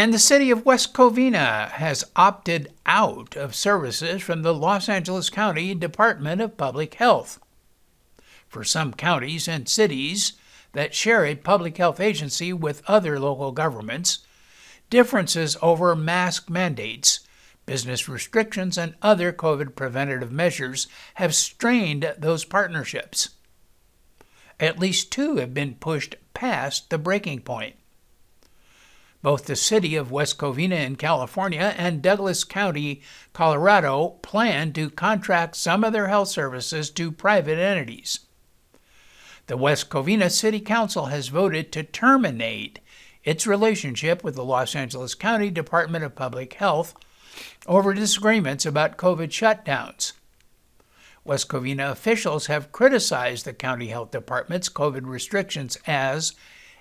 And 0.00 0.14
the 0.14 0.18
city 0.18 0.50
of 0.50 0.64
West 0.64 0.94
Covina 0.94 1.72
has 1.72 2.06
opted 2.16 2.72
out 2.86 3.36
of 3.36 3.54
services 3.54 4.22
from 4.22 4.40
the 4.40 4.54
Los 4.54 4.88
Angeles 4.88 5.28
County 5.28 5.74
Department 5.74 6.40
of 6.40 6.56
Public 6.56 6.94
Health. 6.94 7.38
For 8.48 8.64
some 8.64 8.94
counties 8.94 9.46
and 9.46 9.68
cities 9.68 10.32
that 10.72 10.94
share 10.94 11.26
a 11.26 11.34
public 11.34 11.76
health 11.76 12.00
agency 12.00 12.50
with 12.50 12.82
other 12.86 13.20
local 13.20 13.52
governments, 13.52 14.20
differences 14.88 15.58
over 15.60 15.94
mask 15.94 16.48
mandates, 16.48 17.20
business 17.66 18.08
restrictions, 18.08 18.78
and 18.78 18.94
other 19.02 19.34
COVID 19.34 19.76
preventative 19.76 20.32
measures 20.32 20.86
have 21.16 21.34
strained 21.34 22.14
those 22.16 22.46
partnerships. 22.46 23.34
At 24.58 24.78
least 24.78 25.12
two 25.12 25.36
have 25.36 25.52
been 25.52 25.74
pushed 25.74 26.16
past 26.32 26.88
the 26.88 26.96
breaking 26.96 27.40
point. 27.40 27.76
Both 29.22 29.44
the 29.44 29.56
city 29.56 29.96
of 29.96 30.10
West 30.10 30.38
Covina 30.38 30.84
in 30.84 30.96
California 30.96 31.74
and 31.76 32.00
Douglas 32.00 32.42
County, 32.42 33.02
Colorado, 33.34 34.18
plan 34.22 34.72
to 34.72 34.88
contract 34.88 35.56
some 35.56 35.84
of 35.84 35.92
their 35.92 36.08
health 36.08 36.28
services 36.28 36.90
to 36.90 37.12
private 37.12 37.58
entities. 37.58 38.20
The 39.46 39.58
West 39.58 39.90
Covina 39.90 40.30
City 40.30 40.60
Council 40.60 41.06
has 41.06 41.28
voted 41.28 41.70
to 41.72 41.82
terminate 41.82 42.78
its 43.22 43.46
relationship 43.46 44.24
with 44.24 44.36
the 44.36 44.44
Los 44.44 44.74
Angeles 44.74 45.14
County 45.14 45.50
Department 45.50 46.04
of 46.04 46.14
Public 46.14 46.54
Health 46.54 46.94
over 47.66 47.92
disagreements 47.92 48.64
about 48.64 48.96
COVID 48.96 49.28
shutdowns. 49.28 50.12
West 51.24 51.48
Covina 51.48 51.90
officials 51.90 52.46
have 52.46 52.72
criticized 52.72 53.44
the 53.44 53.52
county 53.52 53.88
health 53.88 54.10
department's 54.10 54.70
COVID 54.70 55.04
restrictions 55.04 55.76
as 55.86 56.32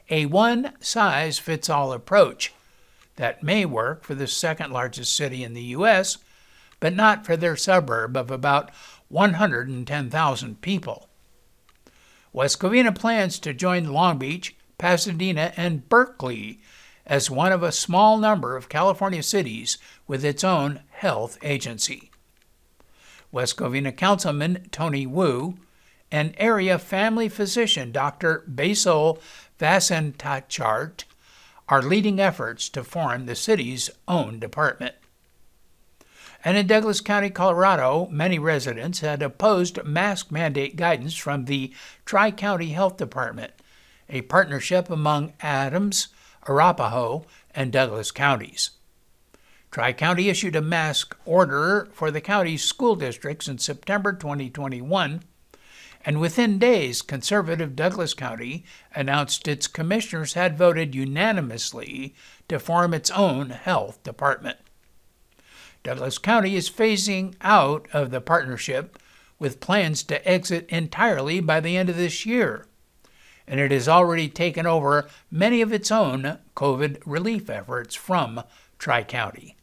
a 0.09 0.25
one 0.25 0.73
size 0.79 1.39
fits 1.39 1.69
all 1.69 1.93
approach 1.93 2.53
that 3.15 3.43
may 3.43 3.65
work 3.65 4.03
for 4.03 4.15
the 4.15 4.27
second 4.27 4.71
largest 4.71 5.15
city 5.15 5.43
in 5.43 5.53
the 5.53 5.63
U.S., 5.63 6.17
but 6.79 6.95
not 6.95 7.25
for 7.25 7.35
their 7.35 7.57
suburb 7.57 8.15
of 8.15 8.31
about 8.31 8.71
110,000 9.09 10.61
people. 10.61 11.09
West 12.31 12.59
Covina 12.59 12.97
plans 12.97 13.39
to 13.39 13.53
join 13.53 13.91
Long 13.91 14.17
Beach, 14.17 14.55
Pasadena, 14.77 15.51
and 15.57 15.89
Berkeley 15.89 16.61
as 17.05 17.29
one 17.29 17.51
of 17.51 17.63
a 17.63 17.71
small 17.71 18.17
number 18.17 18.55
of 18.55 18.69
California 18.69 19.23
cities 19.23 19.77
with 20.07 20.23
its 20.23 20.43
own 20.43 20.81
health 20.91 21.37
agency. 21.41 22.11
West 23.31 23.57
Covina 23.57 23.95
Councilman 23.95 24.67
Tony 24.71 25.05
Wu 25.05 25.57
and 26.11 26.33
area 26.37 26.79
family 26.79 27.27
physician 27.27 27.91
Dr. 27.91 28.43
Basil 28.47 29.19
Vasantachart 29.59 31.03
are 31.67 31.81
leading 31.81 32.19
efforts 32.19 32.69
to 32.69 32.83
form 32.83 33.25
the 33.25 33.35
city's 33.35 33.89
own 34.07 34.39
department. 34.39 34.95
And 36.43 36.55
in 36.55 36.67
Douglas 36.67 37.01
County, 37.01 37.29
Colorado, 37.29 38.07
many 38.09 38.39
residents 38.39 39.01
had 39.01 39.21
opposed 39.21 39.83
mask 39.83 40.31
mandate 40.31 40.77
guidance 40.77 41.15
from 41.15 41.45
the 41.45 41.73
Tri 42.05 42.31
County 42.31 42.69
Health 42.69 42.95
Department, 42.95 43.51
a 44.07 44.21
partnership 44.21 44.89
among 44.89 45.33
Adams, 45.41 46.07
Arapahoe, 46.47 47.25
and 47.53 47.73
Douglas 47.73 48.11
counties. 48.11 48.71
Tri 49.69 49.91
County 49.91 50.29
issued 50.29 50.55
a 50.55 50.61
mask 50.61 51.15
order 51.25 51.89
for 51.91 52.09
the 52.09 52.21
county's 52.21 52.63
school 52.63 52.95
districts 52.95 53.49
in 53.49 53.57
September 53.57 54.13
2021 54.13 55.21
and 56.05 56.19
within 56.19 56.59
days, 56.59 57.01
conservative 57.01 57.75
Douglas 57.75 58.13
County 58.13 58.63
announced 58.95 59.47
its 59.47 59.67
commissioners 59.67 60.33
had 60.33 60.57
voted 60.57 60.95
unanimously 60.95 62.15
to 62.47 62.59
form 62.59 62.93
its 62.93 63.11
own 63.11 63.49
health 63.49 64.01
department. 64.03 64.57
Douglas 65.83 66.17
County 66.17 66.55
is 66.55 66.69
phasing 66.69 67.35
out 67.41 67.87
of 67.93 68.11
the 68.11 68.21
partnership 68.21 68.97
with 69.39 69.59
plans 69.59 70.03
to 70.03 70.27
exit 70.27 70.65
entirely 70.69 71.39
by 71.39 71.59
the 71.59 71.77
end 71.77 71.89
of 71.89 71.97
this 71.97 72.25
year, 72.25 72.65
and 73.47 73.59
it 73.59 73.71
has 73.71 73.87
already 73.87 74.29
taken 74.29 74.65
over 74.65 75.09
many 75.31 75.61
of 75.61 75.73
its 75.73 75.91
own 75.91 76.39
COVID 76.55 77.01
relief 77.05 77.49
efforts 77.49 77.95
from 77.95 78.43
Tri 78.77 79.03
County. 79.03 79.55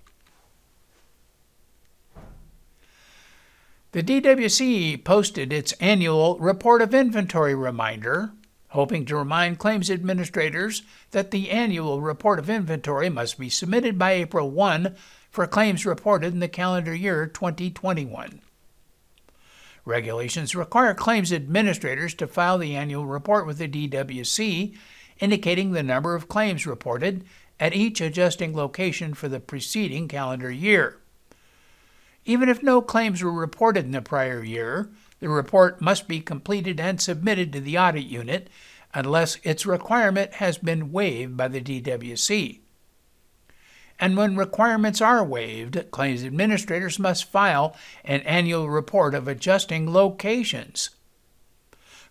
The 3.92 4.02
DWC 4.02 5.04
posted 5.04 5.52
its 5.52 5.72
annual 5.74 6.38
report 6.38 6.82
of 6.82 6.92
inventory 6.92 7.54
reminder, 7.54 8.32
hoping 8.70 9.06
to 9.06 9.16
remind 9.16 9.58
claims 9.58 9.90
administrators 9.90 10.82
that 11.12 11.30
the 11.30 11.50
annual 11.50 12.00
report 12.00 12.38
of 12.38 12.50
inventory 12.50 13.08
must 13.08 13.38
be 13.38 13.48
submitted 13.48 13.98
by 13.98 14.12
April 14.12 14.50
1 14.50 14.94
for 15.30 15.46
claims 15.46 15.86
reported 15.86 16.32
in 16.32 16.40
the 16.40 16.48
calendar 16.48 16.94
year 16.94 17.26
2021. 17.26 18.40
Regulations 19.84 20.56
require 20.56 20.92
claims 20.92 21.32
administrators 21.32 22.12
to 22.14 22.26
file 22.26 22.58
the 22.58 22.74
annual 22.74 23.06
report 23.06 23.46
with 23.46 23.58
the 23.58 23.68
DWC, 23.68 24.76
indicating 25.20 25.70
the 25.70 25.82
number 25.82 26.16
of 26.16 26.28
claims 26.28 26.66
reported 26.66 27.24
at 27.60 27.74
each 27.74 28.00
adjusting 28.00 28.54
location 28.54 29.14
for 29.14 29.28
the 29.28 29.40
preceding 29.40 30.08
calendar 30.08 30.50
year. 30.50 30.98
Even 32.28 32.48
if 32.48 32.60
no 32.60 32.82
claims 32.82 33.22
were 33.22 33.32
reported 33.32 33.84
in 33.84 33.92
the 33.92 34.02
prior 34.02 34.42
year, 34.42 34.90
the 35.20 35.28
report 35.28 35.80
must 35.80 36.08
be 36.08 36.20
completed 36.20 36.80
and 36.80 37.00
submitted 37.00 37.52
to 37.52 37.60
the 37.60 37.78
audit 37.78 38.04
unit 38.04 38.50
unless 38.92 39.38
its 39.44 39.64
requirement 39.64 40.34
has 40.34 40.58
been 40.58 40.90
waived 40.90 41.36
by 41.36 41.46
the 41.46 41.60
DWC. 41.60 42.58
And 44.00 44.16
when 44.16 44.36
requirements 44.36 45.00
are 45.00 45.24
waived, 45.24 45.90
claims 45.92 46.24
administrators 46.24 46.98
must 46.98 47.30
file 47.30 47.76
an 48.04 48.22
annual 48.22 48.68
report 48.68 49.14
of 49.14 49.28
adjusting 49.28 49.92
locations. 49.92 50.90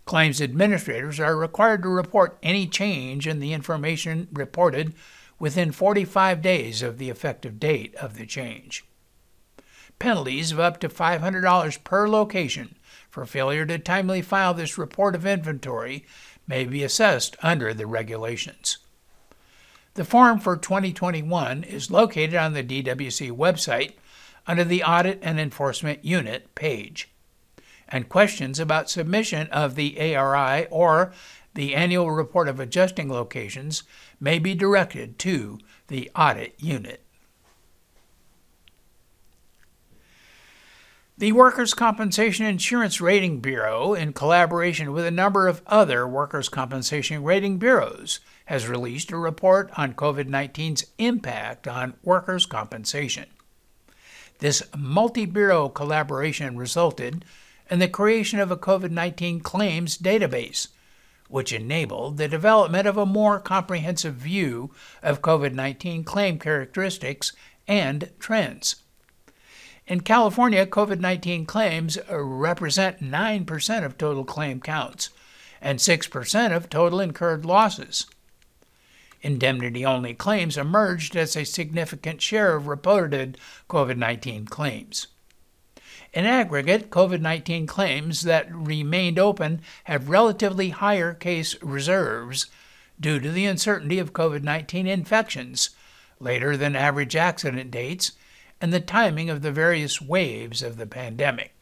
Claims 0.06 0.42
administrators 0.42 1.20
are 1.20 1.36
required 1.36 1.84
to 1.84 1.90
report 1.90 2.38
any 2.42 2.68
change 2.68 3.28
in 3.28 3.40
the 3.40 3.52
information 3.52 4.30
reported 4.32 4.94
within 5.40 5.74
45 5.74 6.42
days 6.42 6.82
of 6.82 7.00
the 7.00 7.10
effective 7.10 7.60
date 7.60 7.94
of 7.96 8.18
the 8.18 8.26
change. 8.26 8.86
Penalties 10.00 10.52
of 10.52 10.60
up 10.60 10.80
to 10.82 10.90
$500 10.90 11.84
per 11.84 12.08
location 12.08 12.76
for 13.10 13.26
failure 13.26 13.66
to 13.66 13.80
timely 13.80 14.22
file 14.22 14.54
this 14.54 14.78
report 14.78 15.16
of 15.16 15.26
inventory 15.26 16.06
may 16.48 16.66
be 16.66 16.84
assessed 16.84 17.36
under 17.42 17.74
the 17.74 17.88
regulations. 17.88 18.78
The 19.94 20.04
form 20.04 20.40
for 20.40 20.58
2021 20.58 21.64
is 21.64 21.90
located 21.90 22.36
on 22.36 22.52
the 22.52 22.64
DWC 22.64 23.32
website 23.32 23.94
under 24.46 24.66
the 24.66 24.84
Audit 24.84 25.20
and 25.22 25.40
Enforcement 25.40 26.04
Unit 26.04 26.54
page. 26.54 27.10
And 27.88 28.10
questions 28.10 28.60
about 28.60 28.90
submission 28.90 29.48
of 29.48 29.76
the 29.76 30.16
ARI 30.16 30.68
or 30.68 31.14
the 31.54 31.74
Annual 31.74 32.12
Report 32.12 32.50
of 32.50 32.60
Adjusting 32.60 33.10
Locations 33.10 33.84
may 34.20 34.40
be 34.40 34.54
directed 34.54 35.18
to 35.20 35.60
the 35.88 36.12
Audit 36.14 36.56
Unit. 36.58 37.05
The 41.18 41.32
Workers' 41.32 41.74
Compensation 41.74 42.46
Insurance 42.46 43.00
Rating 43.00 43.40
Bureau, 43.40 43.94
in 43.94 44.12
collaboration 44.12 44.92
with 44.92 45.06
a 45.06 45.12
number 45.12 45.48
of 45.48 45.62
other 45.66 46.06
workers' 46.06 46.50
compensation 46.50 47.24
rating 47.24 47.58
bureaus, 47.58 48.20
has 48.48 48.68
released 48.68 49.14
a 49.14 49.18
report 49.18 49.72
on 49.78 49.94
COVID 49.94 50.28
19's 50.28 50.88
impact 50.98 51.70
on 51.70 51.94
workers' 52.04 52.46
compensation. 52.46 53.28
This 54.40 54.62
multi 54.76 55.26
bureau 55.26 55.70
collaboration 55.70 56.58
resulted 56.58 57.24
in 57.72 57.80
the 57.80 57.88
creation 57.88 58.42
of 58.42 58.52
a 58.52 58.58
COVID 58.58 58.92
19 58.92 59.40
claims 59.40 59.98
database, 59.98 60.68
which 61.30 61.54
enabled 61.54 62.18
the 62.18 62.28
development 62.28 62.90
of 62.90 62.98
a 62.98 63.06
more 63.06 63.40
comprehensive 63.40 64.16
view 64.16 64.70
of 65.02 65.22
COVID 65.22 65.54
19 65.54 66.04
claim 66.04 66.38
characteristics 66.38 67.32
and 67.70 68.12
trends. 68.20 68.84
In 69.88 70.02
California, 70.02 70.66
COVID 70.66 71.00
19 71.00 71.46
claims 71.46 71.98
represent 72.10 73.04
9% 73.04 73.86
of 73.86 73.98
total 73.98 74.26
claim 74.26 74.60
counts 74.60 75.12
and 75.62 75.78
6% 75.78 76.56
of 76.56 76.70
total 76.70 77.00
incurred 77.00 77.46
losses. 77.46 78.08
Indemnity 79.22 79.86
only 79.86 80.14
claims 80.14 80.58
emerged 80.58 81.16
as 81.16 81.36
a 81.36 81.44
significant 81.44 82.22
share 82.22 82.56
of 82.56 82.68
reported 82.68 83.38
COVID 83.70 83.98
19 83.98 84.46
claims. 84.46 85.08
In 86.14 86.26
aggregate, 86.26 86.90
COVID 86.90 87.22
19 87.22 87.68
claims 87.68 88.24
that 88.24 88.52
remained 88.52 89.20
open 89.20 89.62
have 89.84 90.10
relatively 90.10 90.70
higher 90.70 91.14
case 91.14 91.62
reserves 91.62 92.48
due 93.00 93.20
to 93.20 93.32
the 93.32 93.46
uncertainty 93.46 94.00
of 94.00 94.14
COVID 94.14 94.42
19 94.42 94.88
infections, 94.88 95.72
later 96.20 96.58
than 96.58 96.76
average 96.76 97.16
accident 97.16 97.70
dates, 97.70 98.14
and 98.62 98.74
the 98.74 98.80
timing 98.80 99.30
of 99.30 99.42
the 99.42 99.52
various 99.52 100.02
waves 100.02 100.62
of 100.62 100.78
the 100.78 100.88
pandemic. 100.88 101.56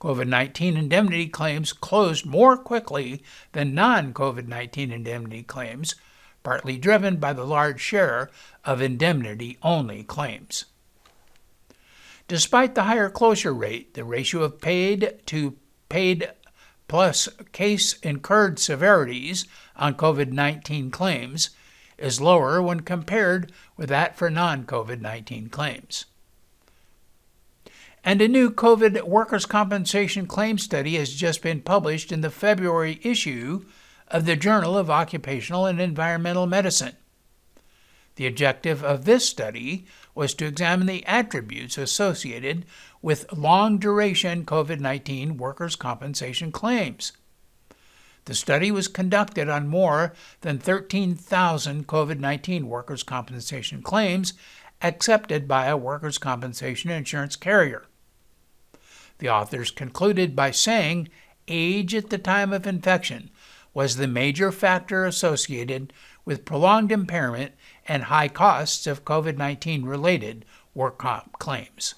COVID 0.00 0.26
19 0.26 0.76
indemnity 0.76 1.28
claims 1.28 1.72
closed 1.72 2.26
more 2.26 2.56
quickly 2.56 3.22
than 3.52 3.74
non 3.74 4.12
COVID 4.12 4.48
19 4.48 4.90
indemnity 4.90 5.42
claims, 5.42 5.94
partly 6.42 6.76
driven 6.76 7.16
by 7.16 7.32
the 7.32 7.46
large 7.46 7.80
share 7.80 8.28
of 8.64 8.82
indemnity 8.82 9.58
only 9.62 10.02
claims. 10.02 10.64
Despite 12.26 12.74
the 12.74 12.84
higher 12.84 13.10
closure 13.10 13.54
rate, 13.54 13.94
the 13.94 14.04
ratio 14.04 14.42
of 14.42 14.60
paid 14.60 15.20
to 15.26 15.56
paid 15.88 16.32
plus 16.88 17.28
case 17.52 17.98
incurred 18.00 18.58
severities 18.58 19.46
on 19.76 19.94
COVID 19.94 20.32
19 20.32 20.90
claims 20.90 21.50
is 21.98 22.20
lower 22.20 22.60
when 22.60 22.80
compared 22.80 23.52
with 23.76 23.88
that 23.88 24.16
for 24.16 24.30
non 24.30 24.64
COVID 24.64 25.00
19 25.00 25.48
claims. 25.48 26.06
And 28.04 28.20
a 28.20 28.28
new 28.28 28.50
COVID 28.50 29.02
workers' 29.02 29.46
compensation 29.46 30.26
claim 30.26 30.58
study 30.58 30.96
has 30.96 31.14
just 31.14 31.40
been 31.40 31.60
published 31.60 32.10
in 32.10 32.20
the 32.20 32.30
February 32.30 32.98
issue 33.02 33.64
of 34.08 34.26
the 34.26 34.36
Journal 34.36 34.76
of 34.76 34.90
Occupational 34.90 35.66
and 35.66 35.80
Environmental 35.80 36.46
Medicine. 36.46 36.96
The 38.16 38.26
objective 38.26 38.84
of 38.84 39.04
this 39.04 39.28
study 39.28 39.86
was 40.14 40.34
to 40.34 40.46
examine 40.46 40.86
the 40.86 41.06
attributes 41.06 41.78
associated 41.78 42.66
with 43.00 43.32
long 43.32 43.78
duration 43.78 44.44
COVID 44.44 44.80
19 44.80 45.36
workers' 45.36 45.76
compensation 45.76 46.52
claims. 46.52 47.12
The 48.24 48.34
study 48.34 48.70
was 48.70 48.86
conducted 48.86 49.48
on 49.48 49.66
more 49.66 50.12
than 50.42 50.58
13,000 50.58 51.86
COVID 51.86 52.18
19 52.18 52.68
workers' 52.68 53.02
compensation 53.02 53.82
claims 53.82 54.34
accepted 54.80 55.48
by 55.48 55.66
a 55.66 55.76
workers' 55.76 56.18
compensation 56.18 56.90
insurance 56.90 57.36
carrier. 57.36 57.86
The 59.18 59.28
authors 59.28 59.70
concluded 59.70 60.36
by 60.36 60.50
saying 60.50 61.08
age 61.48 61.94
at 61.94 62.10
the 62.10 62.18
time 62.18 62.52
of 62.52 62.66
infection 62.66 63.30
was 63.74 63.96
the 63.96 64.06
major 64.06 64.52
factor 64.52 65.04
associated 65.04 65.92
with 66.24 66.44
prolonged 66.44 66.92
impairment 66.92 67.52
and 67.88 68.04
high 68.04 68.28
costs 68.28 68.86
of 68.86 69.04
COVID 69.04 69.36
19 69.36 69.84
related 69.84 70.44
work 70.74 70.98
comp 70.98 71.38
claims. 71.38 71.94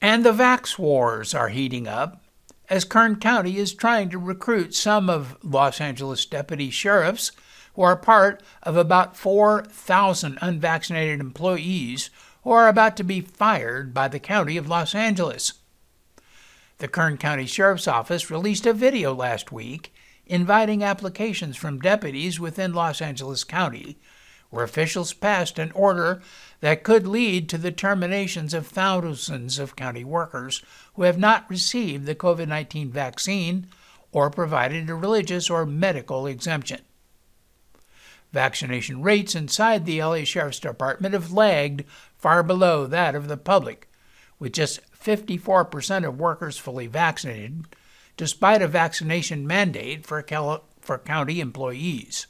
And 0.00 0.24
the 0.24 0.32
vax 0.32 0.78
wars 0.78 1.34
are 1.34 1.48
heating 1.48 1.88
up 1.88 2.22
as 2.68 2.84
Kern 2.84 3.16
County 3.16 3.58
is 3.58 3.72
trying 3.72 4.08
to 4.10 4.18
recruit 4.18 4.74
some 4.74 5.08
of 5.08 5.36
Los 5.42 5.80
Angeles 5.80 6.26
deputy 6.26 6.70
sheriffs 6.70 7.32
who 7.74 7.82
are 7.82 7.96
part 7.96 8.42
of 8.62 8.76
about 8.76 9.16
4,000 9.16 10.38
unvaccinated 10.40 11.20
employees 11.20 12.10
who 12.42 12.50
are 12.50 12.68
about 12.68 12.96
to 12.96 13.04
be 13.04 13.20
fired 13.20 13.92
by 13.92 14.08
the 14.08 14.18
County 14.18 14.56
of 14.56 14.68
Los 14.68 14.94
Angeles. 14.94 15.54
The 16.78 16.88
Kern 16.88 17.16
County 17.18 17.46
Sheriff's 17.46 17.88
Office 17.88 18.30
released 18.30 18.66
a 18.66 18.72
video 18.72 19.14
last 19.14 19.52
week 19.52 19.92
inviting 20.26 20.82
applications 20.82 21.56
from 21.56 21.78
deputies 21.78 22.40
within 22.40 22.72
Los 22.72 23.00
Angeles 23.00 23.44
County, 23.44 23.96
where 24.50 24.64
officials 24.64 25.12
passed 25.12 25.58
an 25.58 25.72
order 25.72 26.22
that 26.60 26.84
could 26.84 27.06
lead 27.06 27.48
to 27.48 27.58
the 27.58 27.72
terminations 27.72 28.54
of 28.54 28.66
thousands 28.66 29.58
of 29.58 29.76
county 29.76 30.04
workers 30.04 30.62
who 30.94 31.02
have 31.02 31.18
not 31.18 31.48
received 31.50 32.06
the 32.06 32.14
COVID 32.14 32.48
19 32.48 32.90
vaccine 32.90 33.66
or 34.12 34.30
provided 34.30 34.88
a 34.88 34.94
religious 34.94 35.50
or 35.50 35.66
medical 35.66 36.26
exemption. 36.26 36.80
Vaccination 38.32 39.02
rates 39.02 39.34
inside 39.34 39.84
the 39.84 40.02
LA 40.02 40.24
Sheriff's 40.24 40.58
Department 40.58 41.14
have 41.14 41.32
lagged 41.32 41.84
far 42.16 42.42
below 42.42 42.86
that 42.86 43.14
of 43.14 43.28
the 43.28 43.36
public, 43.36 43.88
with 44.38 44.52
just 44.52 44.80
54% 44.92 46.06
of 46.06 46.18
workers 46.18 46.58
fully 46.58 46.86
vaccinated, 46.86 47.64
despite 48.16 48.62
a 48.62 48.68
vaccination 48.68 49.46
mandate 49.46 50.06
for, 50.06 50.24
for 50.80 50.98
county 50.98 51.40
employees. 51.40 52.26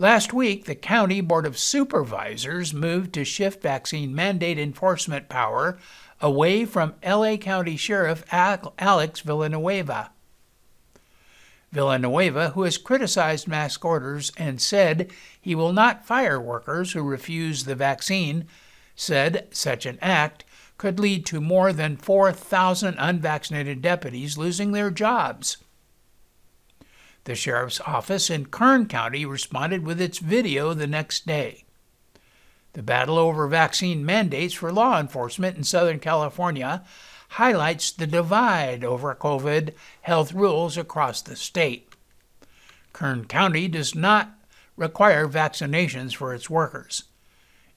Last 0.00 0.32
week, 0.32 0.66
the 0.66 0.76
County 0.76 1.20
Board 1.20 1.44
of 1.44 1.58
Supervisors 1.58 2.72
moved 2.72 3.12
to 3.14 3.24
shift 3.24 3.60
vaccine 3.60 4.14
mandate 4.14 4.56
enforcement 4.56 5.28
power 5.28 5.76
away 6.20 6.66
from 6.66 6.94
LA 7.04 7.36
County 7.36 7.76
Sheriff 7.76 8.24
Alex 8.30 9.20
Villanueva. 9.20 10.12
Villanueva, 11.72 12.50
who 12.50 12.62
has 12.62 12.78
criticized 12.78 13.48
mask 13.48 13.84
orders 13.84 14.30
and 14.36 14.60
said 14.60 15.10
he 15.40 15.56
will 15.56 15.72
not 15.72 16.06
fire 16.06 16.40
workers 16.40 16.92
who 16.92 17.02
refuse 17.02 17.64
the 17.64 17.74
vaccine, 17.74 18.46
said 18.94 19.48
such 19.50 19.84
an 19.84 19.98
act 20.00 20.44
could 20.76 21.00
lead 21.00 21.26
to 21.26 21.40
more 21.40 21.72
than 21.72 21.96
4,000 21.96 22.94
unvaccinated 23.00 23.82
deputies 23.82 24.38
losing 24.38 24.70
their 24.70 24.92
jobs. 24.92 25.56
The 27.28 27.34
sheriff's 27.34 27.82
office 27.82 28.30
in 28.30 28.46
Kern 28.46 28.86
County 28.86 29.26
responded 29.26 29.84
with 29.84 30.00
its 30.00 30.16
video 30.16 30.72
the 30.72 30.86
next 30.86 31.26
day. 31.26 31.66
The 32.72 32.82
battle 32.82 33.18
over 33.18 33.46
vaccine 33.46 34.02
mandates 34.02 34.54
for 34.54 34.72
law 34.72 34.98
enforcement 34.98 35.54
in 35.54 35.62
Southern 35.62 35.98
California 35.98 36.84
highlights 37.28 37.92
the 37.92 38.06
divide 38.06 38.82
over 38.82 39.14
COVID 39.14 39.74
health 40.00 40.32
rules 40.32 40.78
across 40.78 41.20
the 41.20 41.36
state. 41.36 41.92
Kern 42.94 43.26
County 43.26 43.68
does 43.68 43.94
not 43.94 44.30
require 44.78 45.28
vaccinations 45.28 46.14
for 46.14 46.32
its 46.32 46.48
workers. 46.48 47.04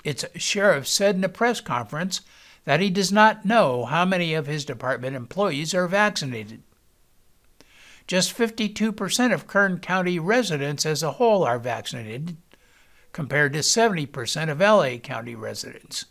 Its 0.06 0.24
sheriff 0.38 0.88
said 0.88 1.16
in 1.16 1.26
a 1.26 1.30
press 1.30 1.60
conference 1.60 2.22
that 2.64 2.80
he 2.80 2.90
does 2.90 3.12
not 3.12 3.44
know 3.44 3.84
how 3.84 4.06
many 4.06 4.34
of 4.34 4.48
his 4.48 4.64
department 4.64 5.14
employees 5.14 5.74
are 5.74 5.90
vaccinated. 5.90 6.64
Just 8.12 8.38
52% 8.38 9.34
of 9.34 9.48
Kern 9.48 9.80
County 9.80 10.20
residents 10.20 10.86
as 10.86 11.02
a 11.02 11.14
whole 11.14 11.46
are 11.46 11.58
vaccinated, 11.58 12.36
compared 13.14 13.54
to 13.54 13.60
70% 13.60 14.50
of 14.50 14.60
LA 14.60 14.98
County 14.98 15.34
residents. 15.34 16.08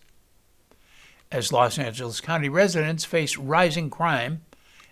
As 1.30 1.52
Los 1.52 1.78
Angeles 1.78 2.22
County 2.22 2.48
residents 2.48 3.04
face 3.04 3.36
rising 3.36 3.90
crime 3.90 4.40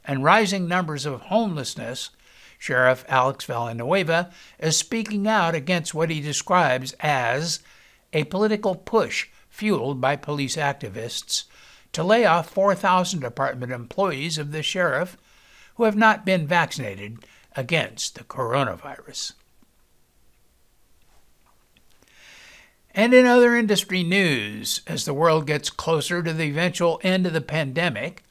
and 0.04 0.22
rising 0.22 0.68
numbers 0.68 1.06
of 1.06 1.22
homelessness, 1.22 2.10
Sheriff 2.58 3.06
Alex 3.08 3.46
Villanueva 3.46 4.30
is 4.58 4.76
speaking 4.76 5.26
out 5.26 5.54
against 5.54 5.94
what 5.94 6.10
he 6.10 6.20
describes 6.20 6.92
as 7.00 7.60
a 8.12 8.24
political 8.24 8.74
push 8.74 9.28
fueled 9.48 9.98
by 9.98 10.14
police 10.14 10.56
activists 10.56 11.44
to 11.94 12.04
lay 12.04 12.26
off 12.26 12.50
4,000 12.50 13.20
department 13.20 13.72
employees 13.72 14.36
of 14.36 14.52
the 14.52 14.62
sheriff 14.62 15.16
who 15.78 15.84
have 15.84 15.96
not 15.96 16.26
been 16.26 16.44
vaccinated 16.44 17.24
against 17.56 18.16
the 18.16 18.24
coronavirus. 18.24 19.32
And 22.94 23.14
in 23.14 23.26
other 23.26 23.54
industry 23.56 24.02
news, 24.02 24.80
as 24.88 25.04
the 25.04 25.14
world 25.14 25.46
gets 25.46 25.70
closer 25.70 26.20
to 26.20 26.32
the 26.32 26.48
eventual 26.48 27.00
end 27.04 27.28
of 27.28 27.32
the 27.32 27.40
pandemic, 27.40 28.24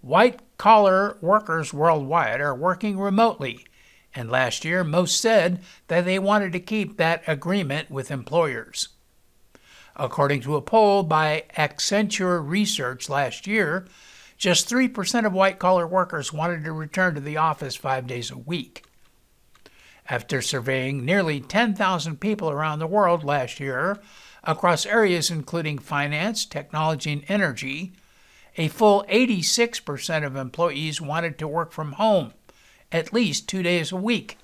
white 0.00 0.38
collar 0.58 1.18
workers 1.20 1.74
worldwide 1.74 2.40
are 2.40 2.54
working 2.54 3.00
remotely. 3.00 3.66
And 4.14 4.30
last 4.30 4.64
year, 4.64 4.84
most 4.84 5.20
said 5.20 5.60
that 5.88 6.04
they 6.04 6.20
wanted 6.20 6.52
to 6.52 6.60
keep 6.60 6.98
that 6.98 7.24
agreement 7.26 7.90
with 7.90 8.12
employers. 8.12 8.90
According 9.96 10.42
to 10.42 10.54
a 10.54 10.62
poll 10.62 11.02
by 11.02 11.46
Accenture 11.58 12.48
Research 12.48 13.08
last 13.08 13.48
year, 13.48 13.86
just 14.42 14.68
3% 14.68 15.24
of 15.24 15.32
white 15.32 15.60
collar 15.60 15.86
workers 15.86 16.32
wanted 16.32 16.64
to 16.64 16.72
return 16.72 17.14
to 17.14 17.20
the 17.20 17.36
office 17.36 17.76
five 17.76 18.08
days 18.08 18.28
a 18.28 18.36
week. 18.36 18.84
After 20.10 20.42
surveying 20.42 21.04
nearly 21.04 21.38
10,000 21.38 22.18
people 22.18 22.50
around 22.50 22.80
the 22.80 22.88
world 22.88 23.22
last 23.22 23.60
year 23.60 24.00
across 24.42 24.84
areas 24.84 25.30
including 25.30 25.78
finance, 25.78 26.44
technology, 26.44 27.12
and 27.12 27.24
energy, 27.28 27.92
a 28.56 28.66
full 28.66 29.04
86% 29.08 30.26
of 30.26 30.34
employees 30.34 31.00
wanted 31.00 31.38
to 31.38 31.46
work 31.46 31.70
from 31.70 31.92
home 31.92 32.32
at 32.90 33.12
least 33.12 33.48
two 33.48 33.62
days 33.62 33.92
a 33.92 33.96
week. 33.96 34.38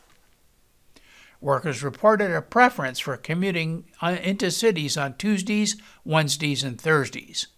Workers 1.41 1.83
reported 1.83 2.31
a 2.31 2.41
preference 2.41 3.01
for 3.01 3.17
commuting 3.17 3.87
uh, 4.01 4.17
into 4.23 4.53
cities 4.53 4.97
on 4.97 5.17
Tuesdays, 5.17 5.75
Wednesdays, 6.05 6.63
and 6.63 6.81
Thursdays. 6.81 7.49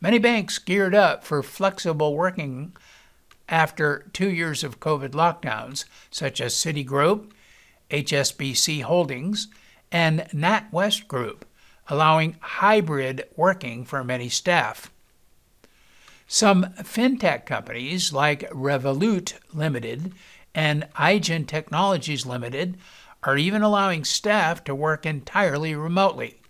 Many 0.00 0.18
banks 0.18 0.58
geared 0.58 0.94
up 0.94 1.24
for 1.24 1.42
flexible 1.42 2.14
working 2.14 2.76
after 3.48 4.10
two 4.12 4.30
years 4.30 4.62
of 4.62 4.80
COVID 4.80 5.10
lockdowns, 5.10 5.84
such 6.10 6.40
as 6.40 6.54
Citigroup, 6.54 7.30
HSBC 7.90 8.82
Holdings, 8.82 9.48
and 9.90 10.20
NatWest 10.34 11.08
Group, 11.08 11.46
allowing 11.88 12.36
hybrid 12.40 13.24
working 13.36 13.84
for 13.84 14.04
many 14.04 14.28
staff. 14.28 14.90
Some 16.26 16.64
fintech 16.80 17.46
companies 17.46 18.12
like 18.12 18.50
Revolut 18.50 19.34
Limited 19.54 20.12
and 20.54 20.88
Igen 21.00 21.46
Technologies 21.46 22.26
Limited 22.26 22.76
are 23.22 23.38
even 23.38 23.62
allowing 23.62 24.04
staff 24.04 24.62
to 24.64 24.74
work 24.74 25.06
entirely 25.06 25.74
remotely. 25.74 26.40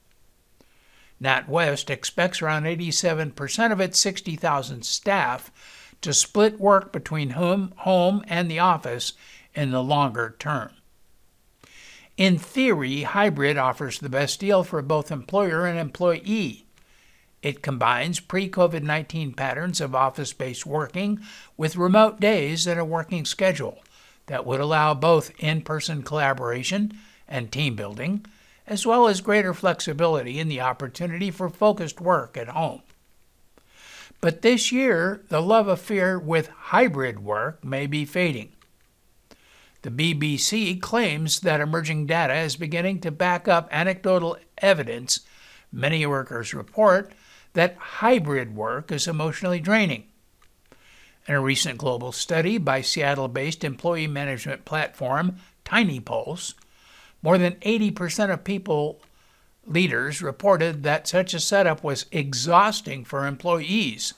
NatWest 1.23 1.91
expects 1.91 2.43
around 2.43 2.65
87% 2.65 3.73
of 3.73 3.81
its 3.81 3.99
60,000 3.99 4.85
staff 4.85 5.51
to 6.03 6.13
split 6.13 6.61
work 6.61 6.93
between 6.93 7.31
home, 7.31 8.25
and 8.29 8.51
the 8.51 8.59
office 8.59 9.15
in 9.55 9.71
the 9.71 9.83
longer 9.83 10.37
term. 10.39 10.71
In 12.17 12.39
theory, 12.39 13.03
hybrid 13.03 13.57
offers 13.57 13.99
the 13.99 14.09
best 14.09 14.41
deal 14.41 14.65
for 14.65 14.81
both 14.83 15.11
employer 15.11 15.67
and 15.67 15.79
employee. 15.79 16.67
It 17.43 17.63
combines 17.63 18.21
pre 18.21 18.49
COVID 18.49 18.83
19 18.83 19.35
patterns 19.35 19.81
of 19.81 19.95
office 19.95 20.33
based 20.33 20.65
working 20.65 21.21
with 21.57 21.77
remote 21.77 22.19
days 22.19 22.67
and 22.67 22.81
a 22.81 22.85
working 22.85 23.25
schedule 23.25 23.83
that 24.27 24.47
would 24.47 24.61
allow 24.61 24.95
both 24.95 25.31
in 25.39 25.63
person 25.63 26.03
collaboration 26.03 26.99
and 27.29 27.53
team 27.53 27.77
building, 27.77 28.25
as 28.67 28.87
well 28.87 29.07
as 29.07 29.21
greater 29.21 29.55
flexibility 29.55 30.39
in 30.39 30.49
the 30.49 30.61
opportunity 30.61 31.31
for 31.31 31.49
focused 31.49 32.01
work 32.01 32.37
at 32.37 32.49
home. 32.49 32.83
But 34.21 34.43
this 34.43 34.73
year, 34.73 35.23
the 35.29 35.43
love 35.43 35.69
affair 35.69 36.19
with 36.19 36.49
hybrid 36.49 37.21
work 37.21 37.65
may 37.65 37.87
be 37.87 38.05
fading. 38.05 38.53
The 39.83 39.91
BBC 39.91 40.81
claims 40.81 41.41
that 41.41 41.61
emerging 41.61 42.07
data 42.07 42.35
is 42.35 42.57
beginning 42.57 43.01
to 43.03 43.11
back 43.11 43.47
up 43.47 43.69
anecdotal 43.71 44.37
evidence 44.59 45.21
many 45.71 46.05
workers 46.07 46.55
report 46.55 47.13
that 47.53 47.77
hybrid 47.77 48.57
work 48.57 48.91
is 48.91 49.07
emotionally 49.07 49.61
draining. 49.61 50.05
In 51.29 51.35
a 51.35 51.41
recent 51.41 51.79
global 51.79 52.13
study 52.13 52.59
by 52.59 52.81
Seattle 52.81 53.29
based 53.29 53.65
employee 53.65 54.07
management 54.07 54.65
platform 54.65 55.37
TinyPulse, 55.65 56.55
more 57.23 57.39
than 57.39 57.55
80% 57.55 58.33
of 58.33 58.45
people 58.45 59.01
leaders 59.67 60.23
reported 60.23 60.83
that 60.83 61.09
such 61.09 61.35
a 61.35 61.41
setup 61.41 61.83
was 61.83 62.07
exhausting 62.13 63.05
for 63.05 63.27
employees. 63.27 64.15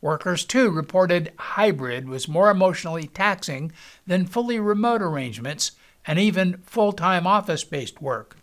Workers, 0.00 0.44
too, 0.44 0.70
reported 0.70 1.32
hybrid 1.38 2.08
was 2.08 2.28
more 2.28 2.50
emotionally 2.50 3.08
taxing 3.08 3.72
than 4.06 4.26
fully 4.26 4.60
remote 4.60 5.02
arrangements 5.02 5.72
and 6.06 6.18
even 6.18 6.58
full 6.58 6.92
time 6.92 7.26
office 7.26 7.64
based 7.64 8.00
work. 8.00 8.36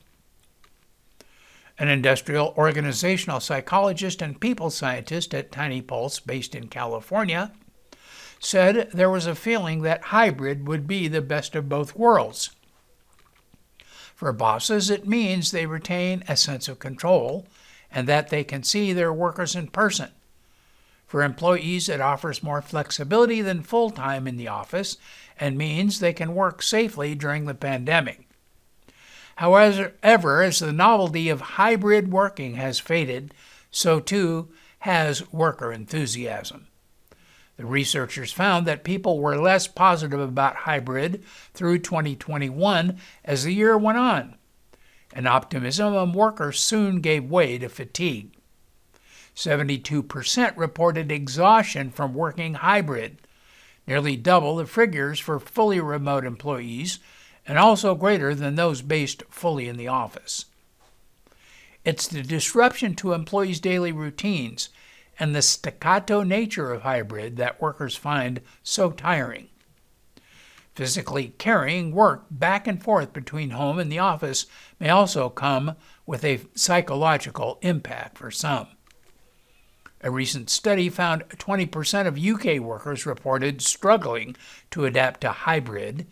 An 1.77 1.87
industrial 1.87 2.53
organizational 2.57 3.39
psychologist 3.39 4.21
and 4.21 4.39
people 4.39 4.69
scientist 4.69 5.33
at 5.33 5.51
TinyPulse, 5.51 6.25
based 6.25 6.55
in 6.55 6.67
California, 6.67 7.51
said 8.39 8.89
there 8.93 9.09
was 9.09 9.25
a 9.25 9.35
feeling 9.35 9.81
that 9.81 10.03
hybrid 10.03 10.67
would 10.67 10.87
be 10.87 11.07
the 11.07 11.21
best 11.21 11.55
of 11.55 11.67
both 11.67 11.95
worlds. 11.95 12.51
For 14.15 14.31
bosses, 14.31 14.89
it 14.89 15.07
means 15.07 15.51
they 15.51 15.65
retain 15.65 16.23
a 16.27 16.37
sense 16.37 16.67
of 16.67 16.79
control 16.79 17.45
and 17.91 18.07
that 18.07 18.29
they 18.29 18.43
can 18.43 18.63
see 18.63 18.93
their 18.93 19.13
workers 19.13 19.55
in 19.55 19.67
person. 19.67 20.09
For 21.05 21.21
employees, 21.21 21.87
it 21.87 22.01
offers 22.01 22.41
more 22.41 22.61
flexibility 22.61 23.41
than 23.41 23.61
full 23.61 23.89
time 23.89 24.27
in 24.27 24.37
the 24.37 24.47
office 24.47 24.97
and 25.39 25.57
means 25.57 25.99
they 25.99 26.13
can 26.13 26.33
work 26.33 26.61
safely 26.61 27.13
during 27.13 27.45
the 27.45 27.53
pandemic. 27.53 28.27
However, 29.35 29.93
as 30.41 30.59
the 30.59 30.71
novelty 30.71 31.29
of 31.29 31.41
hybrid 31.41 32.11
working 32.11 32.55
has 32.55 32.79
faded, 32.79 33.33
so 33.69 33.99
too 33.99 34.47
has 34.79 35.31
worker 35.33 35.73
enthusiasm. 35.73 36.67
The 37.57 37.65
researchers 37.65 38.33
found 38.33 38.65
that 38.65 38.83
people 38.83 39.19
were 39.19 39.37
less 39.37 39.67
positive 39.67 40.19
about 40.19 40.55
hybrid 40.57 41.23
through 41.53 41.79
2021 41.79 42.97
as 43.23 43.43
the 43.43 43.53
year 43.53 43.77
went 43.77 43.97
on, 43.97 44.35
and 45.13 45.27
optimism 45.27 45.93
among 45.93 46.13
workers 46.13 46.59
soon 46.59 46.99
gave 46.99 47.29
way 47.29 47.57
to 47.57 47.69
fatigue. 47.69 48.33
72% 49.35 50.53
reported 50.57 51.11
exhaustion 51.11 51.91
from 51.91 52.13
working 52.13 52.55
hybrid, 52.55 53.19
nearly 53.87 54.17
double 54.17 54.57
the 54.57 54.65
figures 54.65 55.19
for 55.19 55.39
fully 55.39 55.79
remote 55.79 56.25
employees, 56.25 56.99
and 57.47 57.57
also 57.57 57.95
greater 57.95 58.33
than 58.33 58.55
those 58.55 58.81
based 58.81 59.23
fully 59.29 59.67
in 59.67 59.77
the 59.77 59.87
office. 59.87 60.45
It's 61.85 62.07
the 62.07 62.23
disruption 62.23 62.95
to 62.95 63.13
employees' 63.13 63.59
daily 63.59 63.91
routines 63.91 64.69
and 65.19 65.35
the 65.35 65.41
staccato 65.41 66.23
nature 66.23 66.71
of 66.71 66.81
hybrid 66.81 67.37
that 67.37 67.61
workers 67.61 67.95
find 67.95 68.41
so 68.63 68.91
tiring. 68.91 69.47
Physically 70.75 71.33
carrying 71.37 71.93
work 71.93 72.25
back 72.29 72.67
and 72.67 72.83
forth 72.83 73.13
between 73.13 73.51
home 73.51 73.79
and 73.79 73.89
the 73.91 73.99
office 73.99 74.45
may 74.79 74.89
also 74.89 75.29
come 75.29 75.75
with 76.05 76.23
a 76.25 76.41
psychological 76.53 77.57
impact 77.61 78.17
for 78.17 78.29
some. 78.29 78.67
A 80.01 80.11
recent 80.11 80.49
study 80.49 80.89
found 80.89 81.27
20% 81.29 82.05
of 82.05 82.19
UK 82.19 82.61
workers 82.61 83.05
reported 83.05 83.61
struggling 83.61 84.35
to 84.71 84.85
adapt 84.85 85.21
to 85.21 85.31
hybrid, 85.31 86.05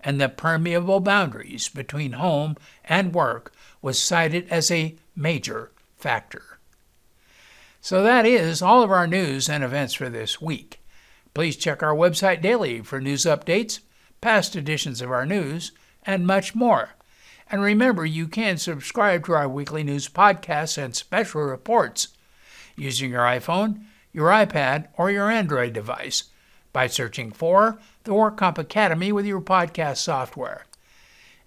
and 0.00 0.20
the 0.20 0.28
permeable 0.28 1.00
boundaries 1.00 1.68
between 1.68 2.12
home 2.12 2.56
and 2.84 3.14
work 3.14 3.54
was 3.80 4.02
cited 4.02 4.48
as 4.50 4.70
a 4.70 4.96
major 5.16 5.70
factor. 5.96 6.57
So 7.80 8.02
that 8.02 8.26
is 8.26 8.60
all 8.60 8.82
of 8.82 8.90
our 8.90 9.06
news 9.06 9.48
and 9.48 9.62
events 9.62 9.94
for 9.94 10.08
this 10.08 10.40
week. 10.40 10.80
Please 11.34 11.56
check 11.56 11.82
our 11.82 11.94
website 11.94 12.42
daily 12.42 12.80
for 12.80 13.00
news 13.00 13.22
updates, 13.22 13.80
past 14.20 14.56
editions 14.56 15.00
of 15.00 15.10
our 15.10 15.24
news, 15.24 15.72
and 16.04 16.26
much 16.26 16.54
more. 16.54 16.90
And 17.50 17.62
remember, 17.62 18.04
you 18.04 18.26
can 18.28 18.58
subscribe 18.58 19.24
to 19.26 19.32
our 19.32 19.48
weekly 19.48 19.82
news 19.82 20.08
podcasts 20.08 20.76
and 20.76 20.94
special 20.94 21.42
reports 21.42 22.08
using 22.76 23.10
your 23.10 23.22
iPhone, 23.22 23.84
your 24.12 24.30
iPad, 24.30 24.88
or 24.96 25.10
your 25.10 25.30
Android 25.30 25.72
device 25.72 26.24
by 26.72 26.86
searching 26.86 27.30
for 27.30 27.78
the 28.04 28.12
WorkComp 28.12 28.58
Academy 28.58 29.12
with 29.12 29.24
your 29.24 29.40
podcast 29.40 29.98
software. 29.98 30.66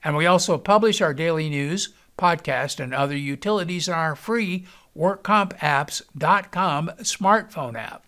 And 0.03 0.15
we 0.15 0.25
also 0.25 0.57
publish 0.57 1.01
our 1.01 1.13
daily 1.13 1.49
news, 1.49 1.89
podcast, 2.17 2.79
and 2.79 2.93
other 2.93 3.15
utilities 3.15 3.87
in 3.87 3.93
our 3.93 4.15
free 4.15 4.65
WorkCompApps.com 4.97 6.89
smartphone 6.99 7.75
app. 7.75 8.05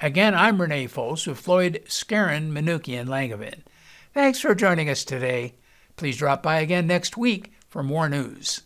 Again, 0.00 0.34
I'm 0.34 0.60
Renee 0.60 0.86
Fols 0.86 1.26
with 1.26 1.38
Floyd, 1.40 1.82
Skeren, 1.86 2.50
Manukian, 2.50 3.06
Langevin. 3.06 3.62
Thanks 4.14 4.40
for 4.40 4.54
joining 4.54 4.88
us 4.88 5.04
today. 5.04 5.54
Please 5.96 6.16
drop 6.16 6.42
by 6.42 6.60
again 6.60 6.86
next 6.86 7.16
week 7.16 7.52
for 7.68 7.82
more 7.82 8.08
news. 8.08 8.62